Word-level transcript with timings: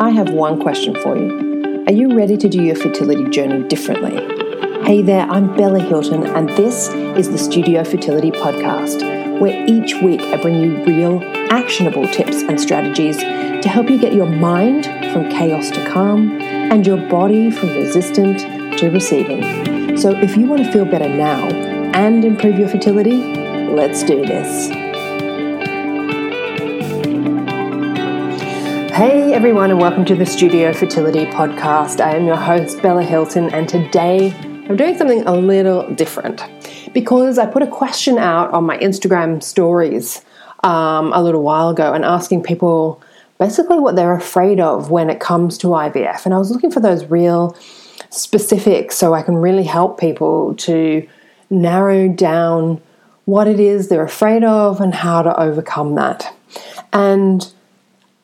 I 0.00 0.08
have 0.08 0.30
one 0.30 0.58
question 0.58 0.94
for 0.94 1.14
you. 1.14 1.84
Are 1.86 1.92
you 1.92 2.16
ready 2.16 2.38
to 2.38 2.48
do 2.48 2.62
your 2.62 2.74
fertility 2.74 3.28
journey 3.28 3.68
differently? 3.68 4.16
Hey 4.82 5.02
there, 5.02 5.26
I'm 5.26 5.54
Bella 5.54 5.78
Hilton, 5.78 6.26
and 6.26 6.48
this 6.48 6.88
is 6.88 7.28
the 7.28 7.36
Studio 7.36 7.84
Fertility 7.84 8.30
Podcast, 8.30 9.02
where 9.40 9.62
each 9.68 9.96
week 9.96 10.22
I 10.22 10.40
bring 10.40 10.58
you 10.58 10.82
real, 10.86 11.22
actionable 11.52 12.08
tips 12.08 12.40
and 12.40 12.58
strategies 12.58 13.18
to 13.18 13.68
help 13.68 13.90
you 13.90 13.98
get 13.98 14.14
your 14.14 14.24
mind 14.24 14.86
from 15.12 15.28
chaos 15.28 15.70
to 15.72 15.86
calm 15.86 16.40
and 16.40 16.86
your 16.86 17.06
body 17.10 17.50
from 17.50 17.68
resistant 17.68 18.78
to 18.78 18.88
receiving. 18.88 19.98
So, 19.98 20.16
if 20.16 20.34
you 20.34 20.46
want 20.46 20.64
to 20.64 20.72
feel 20.72 20.86
better 20.86 21.10
now 21.10 21.46
and 21.92 22.24
improve 22.24 22.58
your 22.58 22.68
fertility, 22.68 23.18
let's 23.68 24.02
do 24.02 24.24
this. 24.24 24.89
Hey 29.00 29.32
everyone, 29.32 29.70
and 29.70 29.80
welcome 29.80 30.04
to 30.04 30.14
the 30.14 30.26
Studio 30.26 30.74
Fertility 30.74 31.24
Podcast. 31.24 32.02
I 32.02 32.16
am 32.16 32.26
your 32.26 32.36
host, 32.36 32.82
Bella 32.82 33.02
Hilton, 33.02 33.48
and 33.48 33.66
today 33.66 34.30
I'm 34.68 34.76
doing 34.76 34.94
something 34.94 35.22
a 35.22 35.32
little 35.32 35.90
different 35.94 36.44
because 36.92 37.38
I 37.38 37.46
put 37.46 37.62
a 37.62 37.66
question 37.66 38.18
out 38.18 38.50
on 38.50 38.64
my 38.64 38.76
Instagram 38.76 39.42
stories 39.42 40.22
um, 40.64 41.14
a 41.14 41.22
little 41.22 41.42
while 41.42 41.70
ago 41.70 41.94
and 41.94 42.04
asking 42.04 42.42
people 42.42 43.02
basically 43.38 43.78
what 43.78 43.96
they're 43.96 44.14
afraid 44.14 44.60
of 44.60 44.90
when 44.90 45.08
it 45.08 45.18
comes 45.18 45.56
to 45.56 45.68
IVF. 45.68 46.26
And 46.26 46.34
I 46.34 46.38
was 46.38 46.50
looking 46.50 46.70
for 46.70 46.80
those 46.80 47.06
real 47.06 47.56
specifics 48.10 48.98
so 48.98 49.14
I 49.14 49.22
can 49.22 49.36
really 49.36 49.64
help 49.64 49.98
people 49.98 50.54
to 50.56 51.08
narrow 51.48 52.06
down 52.06 52.82
what 53.24 53.48
it 53.48 53.60
is 53.60 53.88
they're 53.88 54.04
afraid 54.04 54.44
of 54.44 54.78
and 54.78 54.94
how 54.94 55.22
to 55.22 55.40
overcome 55.40 55.94
that. 55.94 56.36
And 56.92 57.50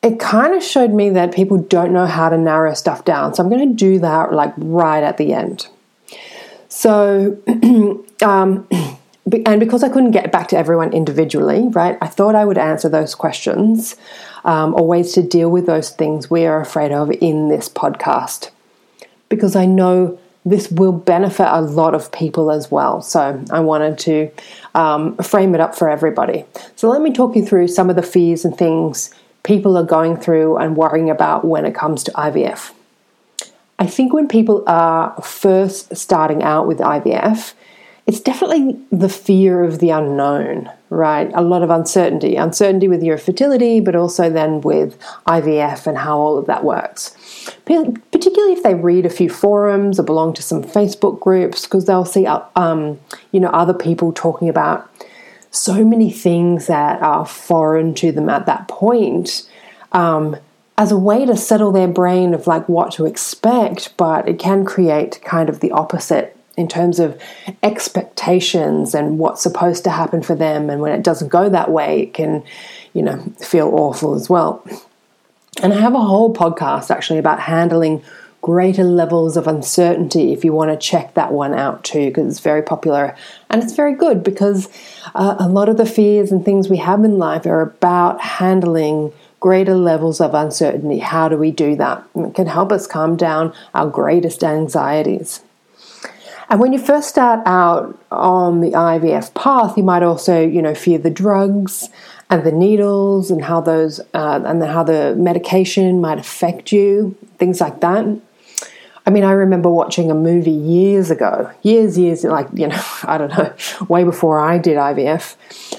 it 0.06 0.20
kind 0.20 0.55
of 0.55 0.62
showed 0.62 0.92
me 0.92 1.10
that 1.10 1.34
people 1.34 1.59
don't 1.59 1.92
know 1.92 2.06
how 2.06 2.28
to 2.28 2.38
narrow 2.38 2.73
stuff 2.74 3.04
down. 3.04 3.35
So 3.35 3.43
I'm 3.43 3.51
going 3.51 3.68
to 3.68 3.74
do 3.74 3.99
that 3.99 4.32
like 4.32 4.54
right 4.57 5.02
at 5.02 5.16
the 5.16 5.32
end. 5.32 5.66
So, 6.68 7.37
um, 8.23 8.68
and 8.71 9.59
because 9.59 9.82
I 9.82 9.88
couldn't 9.88 10.13
get 10.13 10.30
back 10.30 10.46
to 10.48 10.57
everyone 10.57 10.93
individually, 10.93 11.66
right, 11.71 11.98
I 12.01 12.07
thought 12.07 12.37
I 12.37 12.45
would 12.45 12.57
answer 12.57 12.88
those 12.88 13.16
questions 13.16 13.96
um, 14.45 14.74
or 14.74 14.87
ways 14.87 15.13
to 15.15 15.23
deal 15.24 15.51
with 15.51 15.66
those 15.66 15.90
things 15.90 16.30
we 16.30 16.46
are 16.46 16.60
afraid 16.60 16.93
of 16.93 17.10
in 17.10 17.48
this 17.48 17.68
podcast. 17.68 18.51
Because 19.29 19.57
I 19.57 19.66
know 19.66 20.20
this 20.45 20.70
will 20.70 20.93
benefit 20.93 21.48
a 21.51 21.60
lot 21.60 21.96
of 21.96 22.13
people 22.13 22.52
as 22.52 22.70
well. 22.70 23.02
So 23.02 23.45
I 23.51 23.59
wanted 23.59 23.98
to 23.98 24.30
um, 24.76 25.16
frame 25.16 25.57
it 25.57 25.60
up 25.60 25.74
for 25.74 25.88
everybody. 25.88 26.45
So 26.76 26.88
let 26.88 27.02
me 27.02 27.13
talk 27.13 27.35
you 27.35 27.45
through 27.45 27.66
some 27.66 27.91
of 27.91 27.96
the 27.96 28.02
fears 28.02 28.45
and 28.45 28.57
things 28.57 29.13
people 29.46 29.78
are 29.78 29.84
going 29.84 30.16
through 30.16 30.56
and 30.56 30.76
worrying 30.76 31.08
about 31.08 31.44
when 31.44 31.64
it 31.64 31.74
comes 31.74 32.02
to 32.02 32.10
IVF. 32.12 32.72
I 33.78 33.86
think 33.86 34.12
when 34.12 34.26
people 34.26 34.64
are 34.66 35.14
first 35.22 35.96
starting 35.96 36.42
out 36.42 36.66
with 36.66 36.78
IVF, 36.78 37.54
it's 38.06 38.20
definitely 38.20 38.76
the 38.90 39.08
fear 39.08 39.62
of 39.62 39.78
the 39.78 39.90
unknown, 39.90 40.70
right? 40.90 41.30
A 41.34 41.42
lot 41.42 41.62
of 41.62 41.70
uncertainty, 41.70 42.34
uncertainty 42.36 42.88
with 42.88 43.02
your 43.02 43.18
fertility, 43.18 43.78
but 43.78 43.94
also 43.94 44.30
then 44.30 44.62
with 44.62 44.98
IVF 45.26 45.86
and 45.86 45.98
how 45.98 46.18
all 46.18 46.38
of 46.38 46.46
that 46.46 46.64
works. 46.64 47.16
Particularly 47.64 48.52
if 48.52 48.64
they 48.64 48.74
read 48.74 49.06
a 49.06 49.10
few 49.10 49.28
forums 49.30 50.00
or 50.00 50.02
belong 50.02 50.34
to 50.34 50.42
some 50.42 50.64
Facebook 50.64 51.20
groups, 51.20 51.64
because 51.64 51.84
they'll 51.84 52.04
see, 52.04 52.26
um, 52.26 52.98
you 53.30 53.38
know, 53.38 53.50
other 53.50 53.74
people 53.74 54.12
talking 54.12 54.48
about 54.48 54.90
so 55.57 55.85
many 55.85 56.10
things 56.10 56.66
that 56.66 57.01
are 57.02 57.26
foreign 57.26 57.95
to 57.95 58.12
them 58.12 58.29
at 58.29 58.46
that 58.46 58.68
point 58.68 59.49
um, 59.93 60.37
as 60.79 60.93
a 60.93 60.98
way 60.98 61.24
to 61.24 61.37
settle 61.37 61.73
their 61.73 61.88
brain 61.88 62.35
of 62.35 62.46
like 62.46 62.68
what 62.68 62.93
to 62.93 63.07
expect, 63.07 63.96
but 63.96 64.28
it 64.28 64.38
can 64.38 64.65
create 64.65 65.21
kind 65.25 65.48
of 65.48 65.60
the 65.60 65.71
opposite 65.71 66.36
in 66.56 66.69
terms 66.69 66.98
of 66.98 67.20
expectations 67.62 68.94
and 68.94 69.19
what's 69.19 69.42
supposed 69.42 69.84
to 69.84 69.91
happen 69.91 70.22
for 70.22 70.34
them. 70.34 70.70
And 70.70 70.80
when 70.80 70.92
it 70.92 71.03
doesn't 71.03 71.28
go 71.28 71.48
that 71.48 71.70
way, 71.70 72.03
it 72.03 72.14
can, 72.14 72.42
you 72.92 73.03
know, 73.03 73.19
feel 73.38 73.69
awful 73.69 74.14
as 74.14 74.28
well. 74.28 74.66
And 75.62 75.72
I 75.72 75.80
have 75.80 75.94
a 75.94 76.00
whole 76.00 76.34
podcast 76.34 76.91
actually 76.91 77.19
about 77.19 77.41
handling 77.41 78.03
greater 78.46 78.84
levels 78.84 79.36
of 79.36 79.48
uncertainty 79.48 80.32
if 80.32 80.44
you 80.44 80.52
want 80.52 80.70
to 80.70 80.76
check 80.76 81.14
that 81.14 81.32
one 81.32 81.52
out 81.52 81.82
too, 81.82 82.06
because 82.06 82.28
it's 82.28 82.38
very 82.38 82.62
popular 82.62 83.16
and 83.50 83.60
it's 83.60 83.72
very 83.72 83.92
good 83.92 84.22
because 84.22 84.68
uh, 85.16 85.34
a 85.40 85.48
lot 85.48 85.68
of 85.68 85.76
the 85.76 85.84
fears 85.84 86.30
and 86.30 86.44
things 86.44 86.68
we 86.68 86.76
have 86.76 87.02
in 87.02 87.18
life 87.18 87.44
are 87.44 87.60
about 87.60 88.20
handling 88.20 89.12
greater 89.40 89.74
levels 89.74 90.20
of 90.20 90.32
uncertainty. 90.32 91.00
How 91.00 91.28
do 91.28 91.36
we 91.36 91.50
do 91.50 91.74
that? 91.74 92.04
it 92.14 92.36
can 92.36 92.46
help 92.46 92.70
us 92.70 92.86
calm 92.86 93.16
down 93.16 93.52
our 93.74 93.90
greatest 93.90 94.44
anxieties. 94.44 95.40
And 96.48 96.60
when 96.60 96.72
you 96.72 96.78
first 96.78 97.08
start 97.08 97.40
out 97.46 98.00
on 98.12 98.60
the 98.60 98.70
IVF 98.70 99.34
path, 99.34 99.76
you 99.76 99.82
might 99.82 100.04
also, 100.04 100.40
you 100.40 100.62
know, 100.62 100.76
fear 100.76 100.98
the 100.98 101.10
drugs 101.10 101.88
and 102.30 102.44
the 102.44 102.52
needles 102.52 103.32
and 103.32 103.42
how 103.42 103.60
those 103.60 103.98
uh, 104.14 104.40
and 104.44 104.62
how 104.62 104.84
the 104.84 105.16
medication 105.16 106.00
might 106.00 106.20
affect 106.20 106.70
you, 106.70 107.16
things 107.38 107.60
like 107.60 107.80
that. 107.80 108.20
I 109.06 109.10
mean, 109.10 109.22
I 109.22 109.30
remember 109.30 109.70
watching 109.70 110.10
a 110.10 110.14
movie 110.14 110.50
years 110.50 111.12
ago, 111.12 111.48
years, 111.62 111.96
years, 111.96 112.24
like, 112.24 112.48
you 112.52 112.66
know, 112.66 112.82
I 113.04 113.18
don't 113.18 113.30
know, 113.30 113.54
way 113.88 114.02
before 114.02 114.40
I 114.40 114.58
did 114.58 114.76
IVF, 114.76 115.36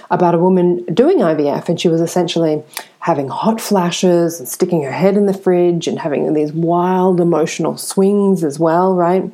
about 0.10 0.34
a 0.34 0.40
woman 0.40 0.86
doing 0.86 1.18
IVF. 1.18 1.68
And 1.68 1.80
she 1.80 1.90
was 1.90 2.00
essentially 2.00 2.64
having 3.00 3.28
hot 3.28 3.60
flashes 3.60 4.40
and 4.40 4.48
sticking 4.48 4.82
her 4.84 4.92
head 4.92 5.18
in 5.18 5.26
the 5.26 5.34
fridge 5.34 5.88
and 5.88 6.00
having 6.00 6.34
these 6.34 6.54
wild 6.54 7.20
emotional 7.20 7.78
swings 7.78 8.46
as 8.46 8.60
well, 8.60 8.96
right? 8.96 9.30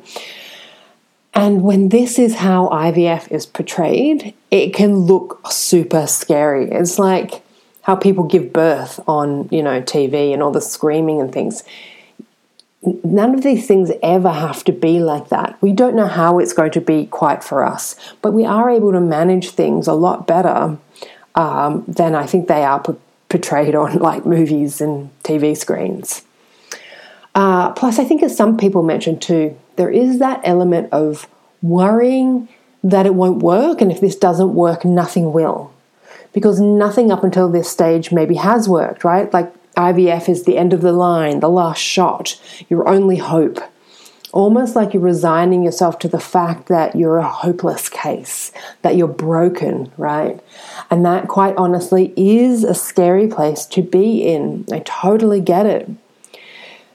And 1.32 1.62
when 1.62 1.88
this 1.88 2.18
is 2.18 2.36
how 2.36 2.68
IVF 2.68 3.30
is 3.30 3.46
portrayed, 3.46 4.34
it 4.50 4.74
can 4.74 5.00
look 5.00 5.40
super 5.50 6.06
scary. 6.06 6.70
It's 6.70 6.98
like 6.98 7.42
how 7.82 7.96
people 7.96 8.24
give 8.24 8.52
birth 8.52 9.00
on, 9.06 9.48
you 9.50 9.62
know, 9.62 9.82
TV 9.82 10.32
and 10.32 10.42
all 10.42 10.52
the 10.52 10.60
screaming 10.60 11.20
and 11.20 11.32
things 11.32 11.64
none 13.04 13.34
of 13.34 13.42
these 13.42 13.66
things 13.66 13.90
ever 14.02 14.30
have 14.30 14.64
to 14.64 14.72
be 14.72 15.00
like 15.00 15.28
that. 15.28 15.60
We 15.60 15.72
don't 15.72 15.96
know 15.96 16.06
how 16.06 16.38
it's 16.38 16.52
going 16.52 16.72
to 16.72 16.80
be 16.80 17.06
quite 17.06 17.42
for 17.42 17.64
us, 17.64 17.96
but 18.22 18.32
we 18.32 18.44
are 18.44 18.70
able 18.70 18.92
to 18.92 19.00
manage 19.00 19.50
things 19.50 19.86
a 19.86 19.94
lot 19.94 20.26
better 20.26 20.78
um, 21.34 21.84
than 21.86 22.14
I 22.14 22.26
think 22.26 22.48
they 22.48 22.64
are 22.64 22.82
p- 22.82 22.94
portrayed 23.28 23.74
on 23.74 23.98
like 23.98 24.26
movies 24.26 24.80
and 24.80 25.10
TV 25.22 25.56
screens. 25.56 26.22
Uh, 27.34 27.72
plus, 27.72 27.98
I 27.98 28.04
think 28.04 28.22
as 28.22 28.36
some 28.36 28.56
people 28.56 28.82
mentioned 28.82 29.20
too, 29.20 29.58
there 29.76 29.90
is 29.90 30.18
that 30.20 30.40
element 30.44 30.92
of 30.92 31.26
worrying 31.62 32.48
that 32.84 33.06
it 33.06 33.14
won't 33.14 33.42
work, 33.42 33.80
and 33.80 33.90
if 33.90 34.00
this 34.00 34.14
doesn't 34.14 34.54
work, 34.54 34.84
nothing 34.84 35.32
will. 35.32 35.72
Because 36.32 36.60
nothing 36.60 37.10
up 37.10 37.24
until 37.24 37.48
this 37.48 37.68
stage 37.68 38.12
maybe 38.12 38.34
has 38.34 38.68
worked, 38.68 39.04
right? 39.04 39.32
Like 39.32 39.52
IVF 39.76 40.28
is 40.28 40.44
the 40.44 40.56
end 40.56 40.72
of 40.72 40.80
the 40.80 40.92
line, 40.92 41.40
the 41.40 41.48
last 41.48 41.80
shot, 41.80 42.40
your 42.68 42.88
only 42.88 43.16
hope. 43.16 43.60
Almost 44.32 44.74
like 44.74 44.94
you're 44.94 45.02
resigning 45.02 45.62
yourself 45.62 46.00
to 46.00 46.08
the 46.08 46.18
fact 46.18 46.66
that 46.66 46.96
you're 46.96 47.18
a 47.18 47.28
hopeless 47.28 47.88
case, 47.88 48.50
that 48.82 48.96
you're 48.96 49.06
broken, 49.06 49.92
right? 49.96 50.40
And 50.90 51.04
that, 51.06 51.28
quite 51.28 51.56
honestly, 51.56 52.12
is 52.16 52.64
a 52.64 52.74
scary 52.74 53.28
place 53.28 53.64
to 53.66 53.82
be 53.82 54.22
in. 54.22 54.66
I 54.72 54.80
totally 54.80 55.40
get 55.40 55.66
it. 55.66 55.88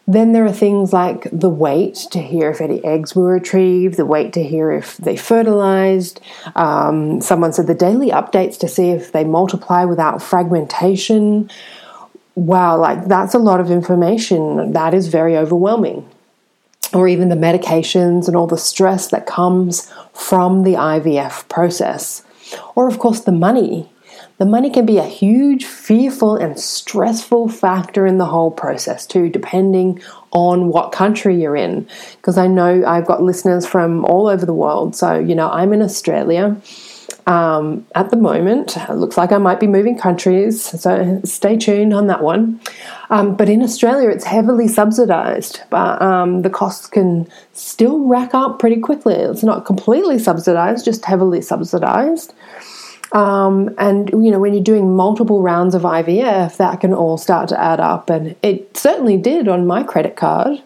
Then 0.09 0.33
there 0.33 0.43
are 0.43 0.51
things 0.51 0.91
like 0.91 1.27
the 1.31 1.51
wait 1.51 1.93
to 2.11 2.19
hear 2.19 2.49
if 2.49 2.61
any 2.61 2.83
eggs 2.83 3.15
were 3.15 3.27
retrieved, 3.27 3.95
the 3.95 4.07
wait 4.07 4.33
to 4.33 4.43
hear 4.43 4.71
if 4.71 4.97
they 4.97 5.15
fertilized. 5.15 6.19
Um, 6.55 7.21
someone 7.21 7.53
said 7.53 7.67
the 7.67 7.75
daily 7.75 8.09
updates 8.09 8.57
to 8.61 8.67
see 8.67 8.89
if 8.89 9.11
they 9.11 9.23
multiply 9.23 9.85
without 9.85 10.23
fragmentation 10.23 11.51
wow, 12.45 12.77
like 12.77 13.05
that's 13.05 13.33
a 13.33 13.39
lot 13.39 13.59
of 13.59 13.71
information. 13.71 14.73
That 14.73 14.93
is 14.93 15.07
very 15.07 15.37
overwhelming. 15.37 16.09
Or 16.93 17.07
even 17.07 17.29
the 17.29 17.35
medications 17.35 18.27
and 18.27 18.35
all 18.35 18.47
the 18.47 18.57
stress 18.57 19.09
that 19.09 19.27
comes 19.27 19.91
from 20.13 20.63
the 20.63 20.73
IVF 20.73 21.47
process. 21.47 22.23
Or, 22.75 22.87
of 22.87 22.97
course, 22.97 23.21
the 23.21 23.31
money. 23.31 23.89
The 24.39 24.45
money 24.45 24.69
can 24.69 24.85
be 24.85 24.97
a 24.97 25.03
huge, 25.03 25.65
fearful, 25.65 26.35
and 26.35 26.59
stressful 26.59 27.49
factor 27.49 28.07
in 28.07 28.17
the 28.17 28.25
whole 28.25 28.49
process, 28.49 29.05
too, 29.05 29.29
depending 29.29 30.01
on 30.31 30.69
what 30.69 30.91
country 30.91 31.39
you're 31.39 31.57
in. 31.57 31.87
Because 32.15 32.37
I 32.37 32.47
know 32.47 32.83
I've 32.87 33.05
got 33.05 33.21
listeners 33.21 33.67
from 33.67 34.05
all 34.05 34.27
over 34.27 34.45
the 34.45 34.53
world. 34.53 34.95
So, 34.95 35.19
you 35.19 35.35
know, 35.35 35.49
I'm 35.51 35.73
in 35.73 35.81
Australia 35.81 36.55
um, 37.27 37.85
at 37.95 38.09
the 38.09 38.17
moment, 38.17 38.75
it 38.77 38.93
looks 38.93 39.17
like 39.17 39.31
I 39.31 39.37
might 39.37 39.59
be 39.59 39.67
moving 39.67 39.97
countries, 39.97 40.63
so 40.63 41.21
stay 41.23 41.57
tuned 41.57 41.93
on 41.93 42.07
that 42.07 42.23
one. 42.23 42.59
Um, 43.09 43.35
but 43.35 43.49
in 43.49 43.61
Australia, 43.61 44.09
it's 44.09 44.25
heavily 44.25 44.67
subsidised, 44.67 45.61
but 45.69 46.01
um, 46.01 46.41
the 46.41 46.49
costs 46.49 46.87
can 46.87 47.27
still 47.53 48.07
rack 48.07 48.33
up 48.33 48.59
pretty 48.59 48.79
quickly. 48.79 49.15
It's 49.15 49.43
not 49.43 49.65
completely 49.65 50.19
subsidised, 50.19 50.85
just 50.85 51.05
heavily 51.05 51.41
subsidised. 51.41 52.33
Um, 53.11 53.73
and 53.77 54.09
you 54.09 54.31
know, 54.31 54.39
when 54.39 54.53
you're 54.53 54.63
doing 54.63 54.95
multiple 54.95 55.41
rounds 55.41 55.73
of 55.73 55.81
IVF, 55.81 56.57
that 56.57 56.79
can 56.81 56.93
all 56.93 57.17
start 57.17 57.49
to 57.49 57.59
add 57.59 57.79
up, 57.79 58.09
and 58.09 58.35
it 58.43 58.77
certainly 58.77 59.17
did 59.17 59.47
on 59.47 59.65
my 59.65 59.83
credit 59.83 60.15
card. 60.15 60.61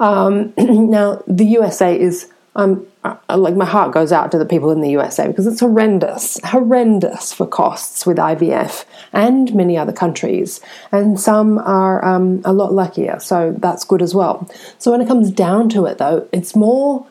Um, 0.00 0.54
now, 0.58 1.22
the 1.26 1.44
USA 1.44 1.98
is 1.98 2.28
um, 2.54 2.86
like 3.28 3.56
my 3.56 3.64
heart 3.64 3.92
goes 3.92 4.12
out 4.12 4.30
to 4.32 4.38
the 4.38 4.44
people 4.44 4.70
in 4.70 4.80
the 4.80 4.90
USA 4.90 5.26
because 5.26 5.46
it's 5.46 5.60
horrendous, 5.60 6.38
horrendous 6.44 7.32
for 7.32 7.46
costs 7.46 8.04
with 8.04 8.18
IVF 8.18 8.84
and 9.12 9.54
many 9.54 9.76
other 9.76 9.92
countries, 9.92 10.60
and 10.90 11.18
some 11.18 11.58
are 11.58 12.04
um, 12.04 12.42
a 12.44 12.52
lot 12.52 12.72
luckier, 12.72 13.18
so 13.20 13.54
that's 13.58 13.84
good 13.84 14.02
as 14.02 14.14
well. 14.14 14.48
So 14.78 14.90
when 14.90 15.00
it 15.00 15.08
comes 15.08 15.30
down 15.30 15.70
to 15.70 15.86
it, 15.86 15.98
though, 15.98 16.28
it's 16.32 16.54
more 16.54 17.06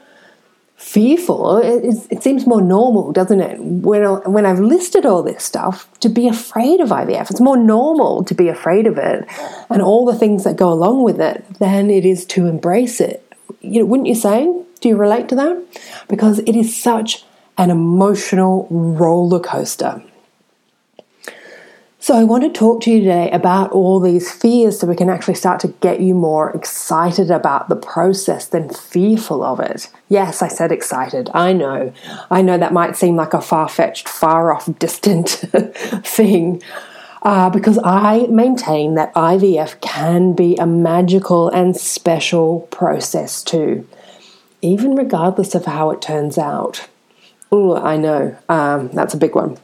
fearful. 0.81 1.57
It, 1.59 1.95
it, 2.09 2.23
seems 2.23 2.47
more 2.47 2.61
normal, 2.61 3.11
doesn't 3.11 3.39
it? 3.39 3.59
When, 3.59 4.03
when 4.31 4.45
I've 4.47 4.59
listed 4.59 5.05
all 5.05 5.21
this 5.21 5.43
stuff, 5.43 5.88
to 5.99 6.09
be 6.09 6.27
afraid 6.27 6.81
of 6.81 6.89
IVF, 6.89 7.29
it's 7.29 7.39
more 7.39 7.55
normal 7.55 8.23
to 8.23 8.33
be 8.33 8.47
afraid 8.47 8.88
of 8.88 8.97
it 8.97 9.25
and 9.69 9.81
all 9.81 10.05
the 10.05 10.15
things 10.15 10.43
that 10.43 10.55
go 10.55 10.73
along 10.73 11.03
with 11.03 11.21
it 11.21 11.45
than 11.59 11.91
it 11.91 12.03
is 12.03 12.25
to 12.27 12.47
embrace 12.47 12.99
it. 12.99 13.31
You 13.62 13.81
know, 13.81 13.86
wouldn't 13.86 14.08
you 14.08 14.16
say? 14.16 14.46
Do 14.80 14.90
you 14.90 14.98
relate 14.98 15.30
to 15.30 15.36
that? 15.36 15.63
Because 16.10 16.40
it 16.40 16.56
is 16.56 16.75
such 16.75 17.24
an 17.58 17.69
emotional 17.69 18.68
roller 18.69 19.40
coaster. 19.40 20.04
So, 22.00 22.18
I 22.18 22.24
want 22.24 22.42
to 22.42 22.50
talk 22.50 22.81
to 22.81 22.92
you 22.92 23.02
today 23.02 23.30
about 23.30 23.72
all 23.74 24.00
these 24.00 24.31
fears 24.31 24.80
so 24.80 24.88
we 24.88 24.96
can 24.96 25.08
actually 25.08 25.36
start 25.36 25.60
to 25.60 25.68
get 25.68 26.00
you 26.00 26.16
more 26.16 26.50
excited 26.50 27.30
about 27.30 27.69
the 27.69 27.75
process 27.75 28.48
than 28.48 28.69
fearful 28.69 29.44
of 29.44 29.60
it. 29.60 29.88
Yes, 30.10 30.42
I 30.42 30.48
said 30.48 30.72
excited. 30.72 31.30
I 31.36 31.54
know. 31.54 31.94
I 32.31 32.42
know 32.42 32.58
that 32.58 32.74
might 32.74 32.96
seem 32.96 33.16
like 33.16 33.36
a 33.36 33.42
far 33.42 33.69
fetched, 33.69 34.10
far 34.10 34.52
off, 34.52 34.68
distant 34.80 35.30
thing. 36.04 36.63
Uh, 37.23 37.51
because 37.51 37.77
I 37.83 38.25
maintain 38.29 38.95
that 38.95 39.13
IVF 39.13 39.79
can 39.81 40.33
be 40.33 40.56
a 40.56 40.65
magical 40.65 41.50
and 41.50 41.77
special 41.77 42.62
process 42.71 43.44
too, 43.44 43.88
even 44.62 44.95
regardless 44.95 45.53
of 45.53 45.65
how 45.65 45.91
it 45.91 46.01
turns 46.01 46.39
out. 46.39 46.88
Oh, 47.51 47.75
I 47.75 47.97
know, 47.97 48.35
um, 48.50 48.89
that's 48.89 49.13
a 49.13 49.18
big 49.18 49.35
one. 49.35 49.57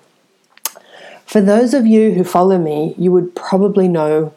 For 1.25 1.41
those 1.41 1.73
of 1.73 1.87
you 1.87 2.11
who 2.11 2.23
follow 2.23 2.59
me, 2.59 2.93
you 2.97 3.11
would 3.11 3.35
probably 3.35 3.87
know, 3.87 4.33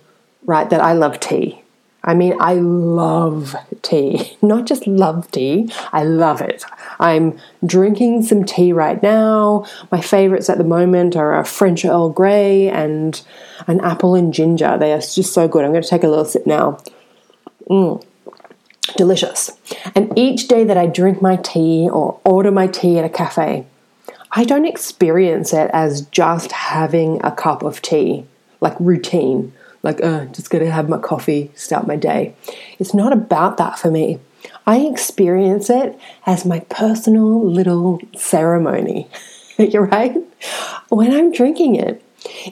right, 0.46 0.69
that 0.70 0.81
I 0.81 0.94
love 0.94 1.20
tea. 1.20 1.62
I 2.02 2.14
mean, 2.14 2.35
I 2.41 2.55
love 2.55 3.55
tea. 3.82 4.37
Not 4.43 4.67
just 4.67 4.87
love 4.87 5.31
tea, 5.31 5.70
I 5.93 6.05
love 6.05 6.41
it. 6.41 6.64
I'm 6.99 7.38
drinking 7.64 8.23
some 8.23 8.44
tea 8.44 8.73
right 8.73 9.02
now. 9.02 9.67
My 9.91 10.00
favorites 10.00 10.49
at 10.49 10.58
the 10.58 10.64
moment 10.64 11.17
are 11.17 11.38
a 11.38 11.44
French 11.44 11.85
Earl 11.85 12.11
Grey 12.11 12.69
and 12.69 13.20
an 13.67 13.81
apple 13.81 14.14
and 14.14 14.32
ginger. 14.32 14.76
They 14.79 14.93
are 14.93 15.00
just 15.00 15.32
so 15.32 15.47
good. 15.49 15.64
I'm 15.64 15.73
going 15.73 15.82
to 15.82 15.88
take 15.88 16.05
a 16.05 16.08
little 16.08 16.25
sip 16.25 16.47
now. 16.47 16.79
Mmm 17.69 18.05
delicious. 18.97 19.50
And 19.94 20.17
each 20.19 20.49
day 20.49 20.64
that 20.64 20.76
I 20.76 20.87
drink 20.87 21.23
my 21.23 21.37
tea 21.37 21.88
or 21.88 22.20
order 22.25 22.50
my 22.50 22.67
tea 22.67 22.99
at 22.99 23.05
a 23.05 23.08
cafe, 23.08 23.67
I 24.32 24.44
don't 24.44 24.67
experience 24.67 25.52
it 25.52 25.70
as 25.73 26.02
just 26.06 26.52
having 26.52 27.20
a 27.25 27.32
cup 27.32 27.62
of 27.62 27.82
tea, 27.82 28.26
like 28.61 28.79
routine, 28.79 29.52
like, 29.82 30.03
uh, 30.03 30.27
just 30.27 30.50
gonna 30.50 30.71
have 30.71 30.88
my 30.88 30.99
coffee, 30.99 31.50
start 31.55 31.87
my 31.87 31.97
day. 31.97 32.35
It's 32.79 32.94
not 32.94 33.12
about 33.12 33.56
that 33.56 33.79
for 33.79 33.91
me. 33.91 34.19
I 34.67 34.81
experience 34.81 35.71
it 35.71 35.99
as 36.27 36.44
my 36.44 36.61
personal 36.61 37.44
little 37.44 38.00
ceremony. 38.17 39.09
You're 39.59 39.87
right? 39.87 40.17
When 40.88 41.12
I'm 41.12 41.32
drinking 41.32 41.77
it, 41.77 42.03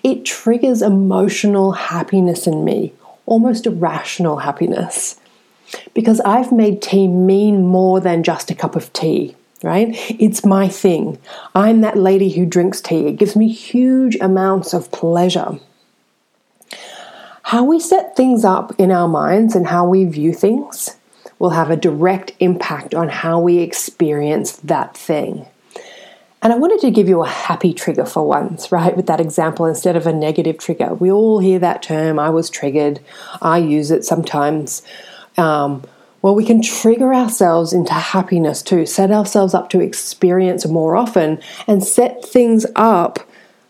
it 0.02 0.24
triggers 0.24 0.82
emotional 0.82 1.72
happiness 1.72 2.46
in 2.46 2.64
me, 2.64 2.92
almost 3.26 3.66
irrational 3.66 4.38
happiness. 4.38 5.20
Because 5.94 6.20
I've 6.20 6.50
made 6.50 6.80
tea 6.80 7.08
mean 7.08 7.66
more 7.66 8.00
than 8.00 8.22
just 8.22 8.50
a 8.50 8.54
cup 8.54 8.74
of 8.76 8.92
tea 8.92 9.34
right? 9.62 9.88
It's 10.20 10.44
my 10.44 10.68
thing. 10.68 11.18
I'm 11.54 11.80
that 11.80 11.96
lady 11.96 12.30
who 12.30 12.46
drinks 12.46 12.80
tea. 12.80 13.06
It 13.06 13.16
gives 13.16 13.34
me 13.34 13.48
huge 13.48 14.16
amounts 14.20 14.72
of 14.72 14.90
pleasure. 14.92 15.58
How 17.48 17.64
we 17.64 17.80
set 17.80 18.14
things 18.14 18.44
up 18.44 18.74
in 18.76 18.92
our 18.92 19.08
minds 19.08 19.56
and 19.56 19.66
how 19.66 19.88
we 19.88 20.04
view 20.04 20.34
things 20.34 20.98
will 21.38 21.48
have 21.48 21.70
a 21.70 21.78
direct 21.78 22.32
impact 22.40 22.94
on 22.94 23.08
how 23.08 23.40
we 23.40 23.60
experience 23.60 24.56
that 24.56 24.94
thing. 24.94 25.46
And 26.42 26.52
I 26.52 26.58
wanted 26.58 26.80
to 26.80 26.90
give 26.90 27.08
you 27.08 27.22
a 27.22 27.26
happy 27.26 27.72
trigger 27.72 28.04
for 28.04 28.28
once, 28.28 28.70
right? 28.70 28.94
With 28.94 29.06
that 29.06 29.18
example 29.18 29.64
instead 29.64 29.96
of 29.96 30.06
a 30.06 30.12
negative 30.12 30.58
trigger. 30.58 30.92
We 30.92 31.10
all 31.10 31.38
hear 31.38 31.58
that 31.58 31.82
term, 31.82 32.18
I 32.18 32.28
was 32.28 32.50
triggered. 32.50 33.00
I 33.40 33.56
use 33.56 33.90
it 33.90 34.04
sometimes. 34.04 34.82
Um, 35.38 35.84
well, 36.20 36.34
we 36.34 36.44
can 36.44 36.60
trigger 36.60 37.14
ourselves 37.14 37.72
into 37.72 37.94
happiness 37.94 38.60
too, 38.60 38.84
set 38.84 39.10
ourselves 39.10 39.54
up 39.54 39.70
to 39.70 39.80
experience 39.80 40.66
more 40.66 40.96
often, 40.96 41.40
and 41.66 41.82
set 41.82 42.22
things 42.22 42.66
up 42.76 43.20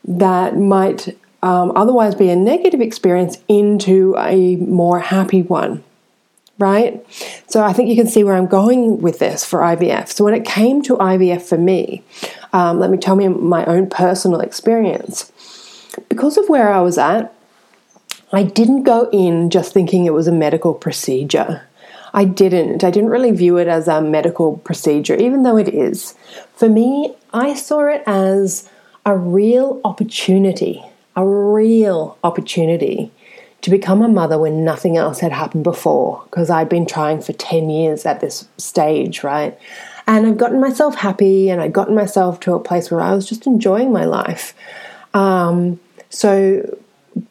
that 0.04 0.56
might 0.56 1.16
um, 1.42 1.72
otherwise 1.76 2.14
be 2.14 2.30
a 2.30 2.36
negative 2.36 2.80
experience 2.80 3.38
into 3.48 4.14
a 4.18 4.56
more 4.56 5.00
happy 5.00 5.42
one. 5.42 5.84
Right? 6.58 7.06
So 7.46 7.62
I 7.62 7.72
think 7.72 7.88
you 7.88 7.94
can 7.94 8.08
see 8.08 8.24
where 8.24 8.34
I'm 8.34 8.48
going 8.48 9.00
with 9.00 9.20
this 9.20 9.44
for 9.44 9.60
IVF. 9.60 10.08
So 10.08 10.24
when 10.24 10.34
it 10.34 10.44
came 10.44 10.82
to 10.82 10.96
IVF 10.96 11.42
for 11.42 11.56
me, 11.56 12.02
um, 12.52 12.80
let 12.80 12.90
me 12.90 12.98
tell 12.98 13.14
me 13.14 13.28
my 13.28 13.64
own 13.66 13.88
personal 13.88 14.40
experience. 14.40 15.30
Because 16.08 16.36
of 16.36 16.48
where 16.48 16.72
I 16.72 16.80
was 16.80 16.98
at, 16.98 17.32
I 18.32 18.42
didn't 18.42 18.82
go 18.82 19.08
in 19.10 19.50
just 19.50 19.72
thinking 19.72 20.04
it 20.04 20.12
was 20.12 20.26
a 20.26 20.32
medical 20.32 20.74
procedure. 20.74 21.62
I 22.12 22.24
didn't. 22.24 22.84
I 22.84 22.90
didn't 22.90 23.10
really 23.10 23.30
view 23.30 23.58
it 23.58 23.68
as 23.68 23.88
a 23.88 24.00
medical 24.00 24.58
procedure, 24.58 25.14
even 25.14 25.42
though 25.42 25.56
it 25.56 25.68
is. 25.68 26.14
For 26.54 26.68
me, 26.68 27.14
I 27.32 27.54
saw 27.54 27.86
it 27.86 28.02
as 28.06 28.68
a 29.04 29.16
real 29.16 29.80
opportunity, 29.84 30.82
a 31.18 31.26
real 31.26 32.16
opportunity 32.22 33.10
to 33.60 33.70
become 33.70 34.02
a 34.02 34.08
mother 34.08 34.38
when 34.38 34.64
nothing 34.64 34.96
else 34.96 35.18
had 35.18 35.32
happened 35.32 35.64
before, 35.64 36.22
because 36.24 36.48
I'd 36.48 36.68
been 36.68 36.86
trying 36.86 37.20
for 37.20 37.32
10 37.32 37.70
years 37.70 38.06
at 38.06 38.20
this 38.20 38.46
stage, 38.56 39.24
right? 39.24 39.58
And 40.06 40.26
I've 40.26 40.38
gotten 40.38 40.60
myself 40.60 40.94
happy 40.94 41.50
and 41.50 41.60
I'd 41.60 41.72
gotten 41.72 41.96
myself 41.96 42.38
to 42.40 42.54
a 42.54 42.60
place 42.60 42.88
where 42.90 43.00
I 43.00 43.14
was 43.14 43.28
just 43.28 43.48
enjoying 43.48 43.92
my 43.92 44.04
life. 44.04 44.54
Um, 45.12 45.80
so 46.08 46.78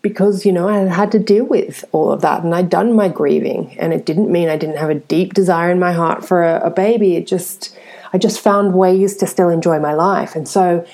because 0.02 0.46
you 0.46 0.52
know 0.52 0.68
I 0.68 0.80
had 0.80 1.14
to 1.14 1.20
deal 1.20 1.46
with 1.46 1.86
all 1.94 2.12
of 2.12 2.20
that 2.22 2.44
and 2.44 2.54
I'd 2.54 2.70
done 2.70 2.94
my 2.94 3.08
grieving 3.08 3.78
and 3.80 3.94
it 3.94 4.06
didn't 4.06 4.30
mean 4.30 4.50
I 4.50 4.58
didn't 4.58 4.76
have 4.76 4.90
a 4.90 4.96
deep 4.96 5.34
desire 5.34 5.72
in 5.72 5.80
my 5.80 5.94
heart 5.94 6.26
for 6.26 6.44
a, 6.44 6.60
a 6.66 6.70
baby 6.70 7.16
it 7.16 7.26
just 7.26 7.74
I 8.12 8.18
just 8.18 8.42
found 8.42 8.74
ways 8.74 9.16
to 9.18 9.28
still 9.28 9.48
enjoy 9.48 9.80
my 9.80 9.94
life 9.94 10.36
and 10.36 10.46
so 10.46 10.86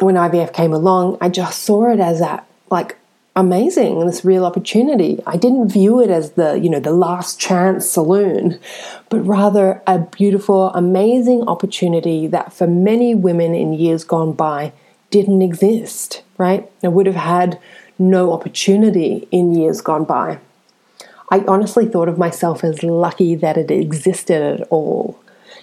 when 0.00 0.14
IVF 0.14 0.52
came 0.52 0.72
along 0.72 1.18
I 1.20 1.28
just 1.28 1.62
saw 1.62 1.92
it 1.92 2.00
as 2.00 2.20
that 2.20 2.46
like 2.70 2.96
amazing 3.36 4.06
this 4.06 4.24
real 4.24 4.44
opportunity 4.44 5.20
I 5.26 5.36
didn't 5.36 5.68
view 5.68 6.00
it 6.00 6.10
as 6.10 6.32
the 6.32 6.58
you 6.58 6.68
know 6.68 6.80
the 6.80 6.92
last 6.92 7.40
chance 7.40 7.88
saloon 7.88 8.58
but 9.08 9.20
rather 9.20 9.82
a 9.86 9.98
beautiful 9.98 10.70
amazing 10.70 11.42
opportunity 11.48 12.26
that 12.26 12.52
for 12.52 12.66
many 12.66 13.14
women 13.14 13.54
in 13.54 13.72
years 13.72 14.04
gone 14.04 14.32
by 14.32 14.72
didn't 15.10 15.42
exist 15.42 16.22
right 16.38 16.70
I 16.82 16.88
would 16.88 17.06
have 17.06 17.14
had 17.14 17.58
no 18.00 18.32
opportunity 18.32 19.28
in 19.30 19.54
years 19.54 19.80
gone 19.80 20.04
by. 20.04 20.38
I 21.30 21.44
honestly 21.46 21.86
thought 21.86 22.08
of 22.08 22.18
myself 22.18 22.64
as 22.64 22.82
lucky 22.82 23.36
that 23.36 23.56
it 23.56 23.70
existed 23.70 24.60
at 24.60 24.66
all. 24.70 25.20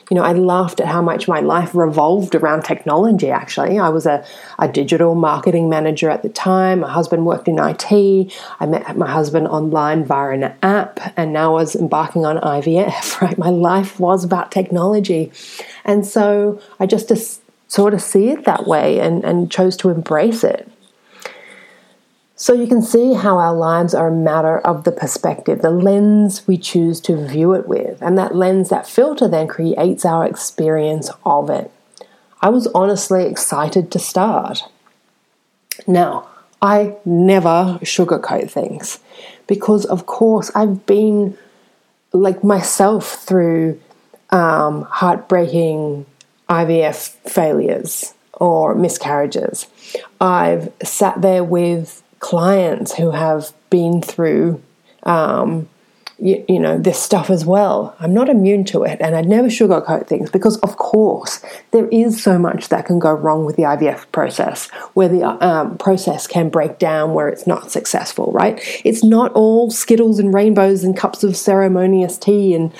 You 0.10 0.16
know, 0.16 0.24
I 0.24 0.32
laughed 0.34 0.80
at 0.80 0.88
how 0.88 1.02
much 1.02 1.28
my 1.28 1.42
life 1.42 1.76
revolved 1.76 2.34
around 2.34 2.64
technology, 2.64 3.30
actually. 3.30 3.78
I 3.78 3.90
was 3.90 4.06
a, 4.06 4.26
a 4.58 4.68
digital 4.68 5.16
marketing 5.16 5.70
manager 5.70 6.10
at 6.10 6.24
the 6.24 6.30
time. 6.30 6.80
My 6.80 6.92
husband 6.92 7.26
worked 7.26 7.48
in 7.48 7.60
IT. 7.60 8.34
I 8.60 8.66
met 8.66 8.98
my 8.98 9.12
husband 9.12 9.48
online 9.48 10.06
via 10.06 10.30
an 10.30 10.54
app, 10.64 11.00
and 11.18 11.34
now 11.34 11.58
I 11.58 11.62
was 11.62 11.76
embarking 11.76 12.26
on 12.26 12.38
IVF, 12.38 13.22
right? 13.22 13.38
My 13.38 13.50
life 13.50 14.00
was 14.00 14.24
about 14.24 14.52
technology. 14.52 15.32
And 15.84 16.06
so 16.06 16.62
I 16.80 16.86
just, 16.86 17.10
just 17.10 17.42
sort 17.68 17.94
of 17.94 18.02
see 18.02 18.30
it 18.30 18.46
that 18.46 18.66
way 18.66 19.00
and, 19.00 19.26
and 19.26 19.52
chose 19.52 19.76
to 19.78 19.90
embrace 19.90 20.44
it. 20.44 20.72
So 22.40 22.54
you 22.54 22.68
can 22.68 22.84
see 22.84 23.14
how 23.14 23.40
our 23.40 23.54
lives 23.54 23.96
are 23.96 24.10
a 24.10 24.16
matter 24.16 24.60
of 24.60 24.84
the 24.84 24.92
perspective, 24.92 25.64
the 25.64 25.72
lens 25.72 26.46
we 26.46 26.56
choose 26.56 27.02
to 27.02 27.28
view 27.28 27.54
it 27.54 27.68
with, 27.68 28.00
and 28.00 28.16
that 28.20 28.36
lens, 28.36 28.70
that 28.70 28.88
filter, 28.88 29.28
then 29.28 29.48
creates 29.48 30.06
our 30.06 30.24
experience 30.24 31.10
of 31.26 31.50
it. 31.50 31.72
I 32.40 32.50
was 32.50 32.68
honestly 32.68 33.26
excited 33.26 33.92
to 33.92 33.98
start. 33.98 34.62
Now, 35.88 36.30
I 36.62 36.98
never 37.06 37.80
sugarcoat 37.82 38.52
things 38.52 39.00
because, 39.48 39.86
of 39.86 40.06
course, 40.06 40.52
I've 40.54 40.86
been 40.86 41.36
like 42.14 42.44
myself 42.44 43.16
through 43.16 43.82
um, 44.30 44.84
heartbreaking 44.84 46.06
IVF 46.48 47.16
failures 47.28 48.14
or 48.34 48.76
miscarriages. 48.76 49.66
I've 50.22 50.72
sat 50.84 51.24
there 51.24 51.44
with 51.44 52.04
clients 52.28 52.94
who 52.94 53.12
have 53.12 53.54
been 53.70 54.02
through 54.02 54.62
um, 55.04 55.70
you, 56.20 56.44
you, 56.48 56.60
know 56.60 56.80
this 56.80 57.02
stuff 57.02 57.30
as 57.30 57.46
well. 57.46 57.96
I'm 58.00 58.14
not 58.14 58.28
immune 58.28 58.64
to 58.66 58.84
it, 58.84 59.00
and 59.02 59.16
I'd 59.16 59.28
never 59.28 59.50
sugarcoat 59.50 60.08
things 60.08 60.32
because, 60.32 60.58
of 60.58 60.78
course, 60.78 61.44
there 61.72 61.88
is 61.90 62.22
so 62.22 62.40
much 62.40 62.70
that 62.70 62.86
can 62.86 62.98
go 62.98 63.14
wrong 63.14 63.46
with 63.46 63.56
the 63.56 63.64
IVF 63.64 64.12
process, 64.12 64.68
where 64.94 65.08
the 65.08 65.24
um, 65.46 65.78
process 65.78 66.26
can 66.26 66.50
break 66.50 66.80
down, 66.80 67.14
where 67.14 67.30
it's 67.30 67.46
not 67.46 67.72
successful. 67.72 68.32
Right? 68.32 68.60
It's 68.84 69.04
not 69.04 69.32
all 69.34 69.70
skittles 69.70 70.18
and 70.18 70.34
rainbows 70.34 70.84
and 70.84 70.98
cups 70.98 71.24
of 71.24 71.38
ceremonious 71.38 72.18
tea 72.18 72.56
and 72.56 72.74